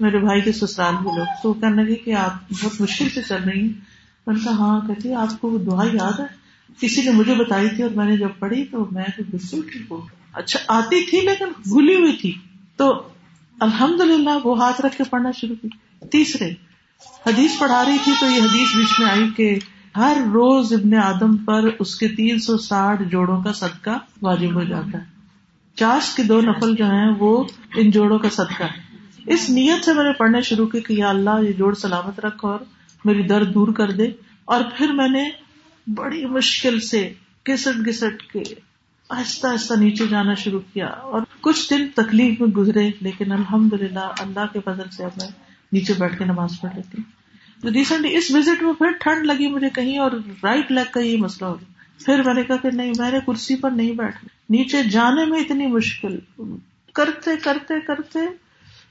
[0.00, 3.42] میرے بھائی کے سسرال میں لوگ۔ تو کہنے لگے کہ آپ بہت مشکل سے چل
[3.46, 3.80] رہی ہیں۔
[4.26, 6.41] میں نے کہا ہاں کہتی آپ کو وہ دعا یاد ہے؟
[6.80, 9.82] کسی نے مجھے بتائی تھی اور میں نے جب پڑھی تو میں تو بالکل ٹھیک
[9.90, 10.00] ہوں
[10.32, 12.34] اچھا آتی تھی لیکن بھولی ہوئی تھی۔
[12.76, 13.08] تو
[13.60, 15.68] الحمد للہ وہ ہاتھ رکھ کے پڑھنا شروع کی۔
[16.06, 16.50] تیسرے،
[17.26, 19.58] حدیث پڑھا رہی تھی تو یہ حدیث بیچ میں آئی کہ
[19.96, 24.64] ہر روز ابن آدم پر اس کے تین سو ساٹھ جوڑوں کا صدقہ واجب ہو
[24.64, 25.04] جاتا ہے۔
[25.74, 27.44] چاش کے دو نفل جو ہیں وہ
[27.76, 28.96] ان جوڑوں کا صدقہ ہے۔
[29.26, 32.44] اس نیت سے میں نے پڑھنا شروع کی کہ یا اللہ یہ جوڑ سلامت رکھ
[32.44, 32.58] اور
[33.04, 34.06] میری درد دور کر دے۔
[34.44, 35.30] اور پھر میں نے
[35.86, 37.12] بڑی مشکل سے
[37.48, 38.42] گسٹ گسٹ کے
[39.08, 44.12] آہستہ آہستہ نیچے جانا شروع کیا اور کچھ دن تکلیف میں گزرے، لیکن الحمد للہ
[44.18, 45.28] اللہ کے فضل سے اب میں
[45.72, 49.70] نیچے بیٹھ کے نماز پڑھ لیتی ہوں۔ ریسنٹلی اس وزٹ میں پھر ٹھنڈ لگی مجھے
[49.70, 50.10] کہیں اور
[50.42, 51.72] رائٹ لیگ کا یہ مسئلہ ہو گیا۔
[52.04, 55.40] پھر میں نے کہا کہ نہیں، میں نے کرسی پر نہیں بیٹھ نیچے جانے میں
[55.40, 56.18] اتنی مشکل،
[56.94, 58.18] کرتے کرتے کرتے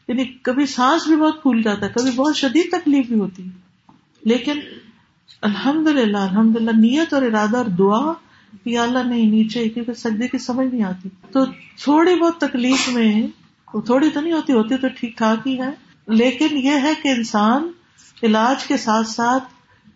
[0.08, 3.50] یعنی کبھی سانس بھی بہت پھول جاتا ہے، کبھی بہت شدید تکلیف بھی ہوتی ہے۔
[4.22, 4.60] لیکن
[5.42, 8.14] الحمد للہ الحمد للہ نیت اور ارادہ اور دعا
[8.66, 11.46] یا اللہ نہیں نیچے کیونکہ سجدے کی سمجھ نہیں آتی۔ تو
[11.84, 13.28] تھوڑی بہت تکلیف میں
[13.86, 15.70] تھوڑی تو نہیں ہوتی ہوتی تو ٹھیک ٹھاک ہی ہے۔
[16.08, 17.72] لیکن یہ ہے کہ انسان
[18.24, 19.44] علاج کے ساتھ ساتھ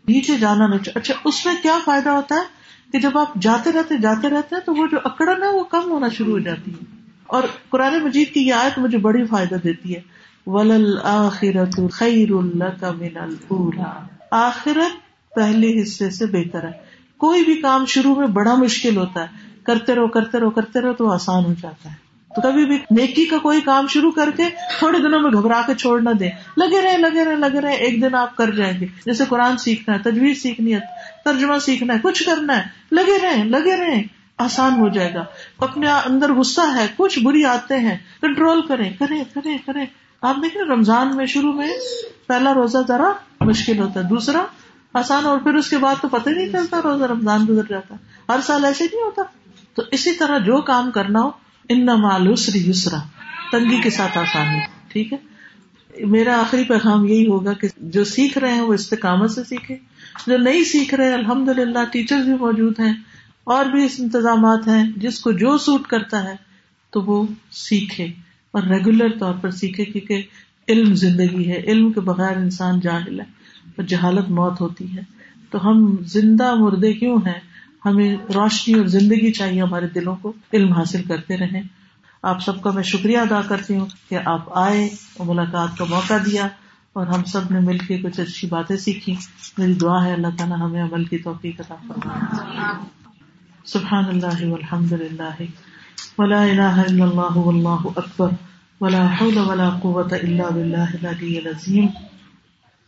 [0.08, 3.98] نیچے جانا نہیں اچھا اس میں کیا فائدہ ہوتا ہے؟ کہ جب آپ جاتے رہتے
[3.98, 6.86] جاتے رہتے ہیں، تو وہ جو اکڑن ہے، وہ کم ہونا شروع ہو جاتی ہے۔
[7.28, 10.02] اور قرآن مجید کی یہ آیت مجھے بڑی فائدہ دیتی ہے۔
[10.48, 13.18] ولل آخرت خیر اللہ کا من
[14.32, 15.05] آخرت
[15.36, 16.72] پہلے حصے سے بہتر ہے۔
[17.18, 19.28] کوئی بھی کام شروع میں بڑا مشکل ہوتا ہے۔
[19.64, 22.06] کرتے رہو کرتے رہو کرتے رہو تو آسان ہو جاتا ہے۔
[22.36, 24.44] تو کبھی بھی نیکی کا کوئی کام شروع کر کے
[24.80, 28.02] تھوڑے دنوں میں گھبرا کے چھوڑ نہ دیں۔ لگے رہے لگے رہے لگے رہے، ایک
[28.02, 30.80] دن آپ کر جائیں گے۔ جیسے قرآن سیکھنا ہے، تجویز سیکھنی ہے،
[31.26, 34.04] ترجمہ سیکھنا ہے، کچھ کرنا ہے۔ لگے رہے لگے رہے،
[34.38, 35.24] آسان ہو جائے گا۔
[35.58, 39.86] اپنے اندر غصہ ہے، کچھ بری آتے ہیں۔ کنٹرول کریں کریں کریں کریں۔
[40.22, 41.74] آپ دیکھیں رمضان میں شروع میں
[42.28, 43.12] پہلا روزہ ذرا
[43.42, 44.44] مشکل ہوتا ہے، دوسرا
[44.96, 47.96] آسان اور پھر اس کے بعد تو پتہ نہیں چلتا، روزہ رمضان گزر جاتا
[48.30, 49.22] ہر سال ایسے نہیں ہوتا۔
[49.74, 51.32] تو اسی طرح جو کام کرنا ہو
[51.70, 52.98] ان مالوسری یسرا،
[53.52, 55.18] تنگی کے ساتھ آسانی ٹھیک ہے؟
[56.06, 59.76] میرا آخری پیغام یہی ہوگا کہ جو سیکھ رہے ہیں، وہ استقامت سے سیکھے
[60.28, 62.94] جو نہیں سیکھ رہے الحمد للہ ٹیچر بھی موجود ہیں،
[63.44, 66.36] اور بھی انتظامات ہیں، جس کو جو سوٹ کرتا ہے،
[66.90, 68.08] تو وہ سیکھے۔
[68.52, 70.24] اور ریگولر طور پر سیکھے، کیونکہ
[70.68, 73.35] علم زندگی ہے۔ علم کے بغیر انسان جاہل ہے۔
[73.78, 75.02] اور جہالت موت ہوتی ہے۔
[75.50, 77.40] تو ہم زندہ مردے کیوں ہیں؟
[77.86, 81.62] ہمیں روشنی اور زندگی چاہیے ہمارے دلوں کو۔ علم حاصل کرتے رہیں۔
[82.24, 86.14] آپ سب کا میں شکریہ ادا کرتی ہوں کہ آپ آئے اور ملاقات کا موقع
[86.26, 86.48] دیا
[86.94, 89.16] اور ہم سب نے مل کے کچھ اچھی باتیں سیکھی۔
[89.58, 92.74] میری دعا ہے، اللہ تعالیٰ ہمیں عمل کی توفیق عطا فرمائے۔
[93.66, 95.44] سبحان اللہ والحمد للہ
[96.18, 98.30] ولا الہ الا اللہ واللہ اکبر۔
[98.82, 101.88] ولا حول ولا قوة الا باللہ العلی العظیم۔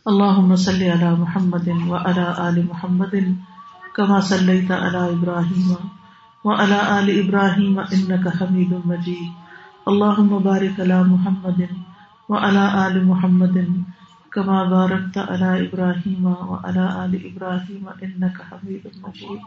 [0.08, 3.14] اللہم صلی علی محمد وعلى آل محمد
[3.94, 5.72] كما صلیت علی ابراہیم
[6.44, 9.26] وعلى آل ابراہیم انکا حمید مجید.
[9.86, 11.60] اللہم بارک علی محمد
[12.28, 13.58] وعلى آل محمد
[14.32, 19.40] كما بارکت علی ابراہیم وعلى آل ابراہیم انکا حمید مجید.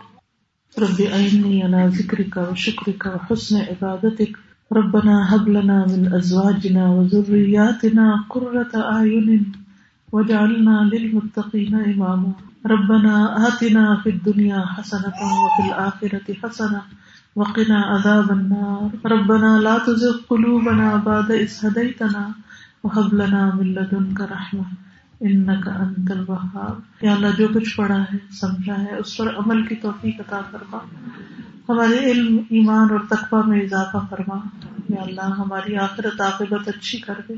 [0.81, 4.37] رب أعني على ذكرك وشكرك وحسن عبادتك
[4.71, 9.60] ربنا هب لنا من أزواجنا وذرياتنا قرة أعين
[10.13, 12.31] واجعلنا للمتقين إماما.
[12.65, 16.79] ربنا آتنا في الدنيا حسنة وفي الآخرة حسنة
[17.35, 19.07] وقنا عذاب النار.
[19.07, 22.31] ربنا لا تزغ قلوبنا بعد إذ هديتنا
[22.83, 24.73] وهب لنا من لدنك رحمة
[25.19, 26.79] انك انت الوهاب.
[27.01, 30.77] یا اللہ، جو کچھ پڑھا ہے، سمجھا ہے، اس پر عمل کی توفیق عطا فرما۔
[31.69, 34.35] ہمارے علم، ایمان اور تقوی میں اضافہ فرما۔
[34.89, 37.33] یا اللہ، ہماری آخرت عاقبت اچھی کر دے۔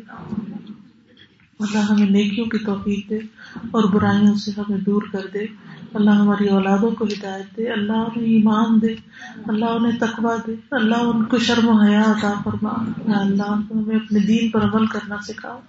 [1.64, 3.18] اللہ ہمیں نیکیوں کی توفیق دے
[3.56, 5.40] اور برائیوں سے ہمیں دور کر دے۔
[5.94, 8.96] اللہ ہماری اولادوں کو ہدایت دے۔ اللہ انہیں ایمان دے۔
[9.48, 12.74] اللہ انہیں تقوا دے۔ اللہ ان کو شرم و حیا عطا فرما۔
[13.08, 15.60] یا اللہ ہمیں اپنے دین پر عمل کرنا سکھا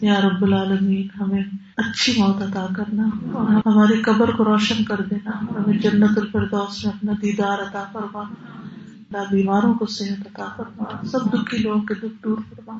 [0.00, 1.42] یا رب العالمین، ہمیں
[1.76, 6.92] اچھی موت عطا کرنا اور ہمارے قبر کو روشن کر دینا۔ ہمیں جنت الفردوس میں
[6.94, 8.22] اپنا دیدار عطا فرما۔
[9.30, 12.78] بیماروں کو صحت عطا فرما۔ سب دکھی لوگوں کے دکھ دور فرما۔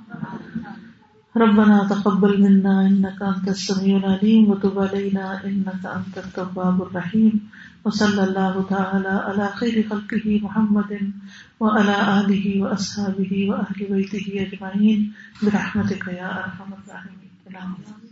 [1.37, 7.51] ربنا تقبل منا انك انت السميع العليم وتب علينا انك انت التواب الرحيم
[7.85, 11.13] وصلى الله تعالى على خير خلقه محمد
[11.61, 15.13] وعلى اله واصحابه واهل بيته اجمعين
[15.43, 18.06] برحمتك يا ارحم الراحمين.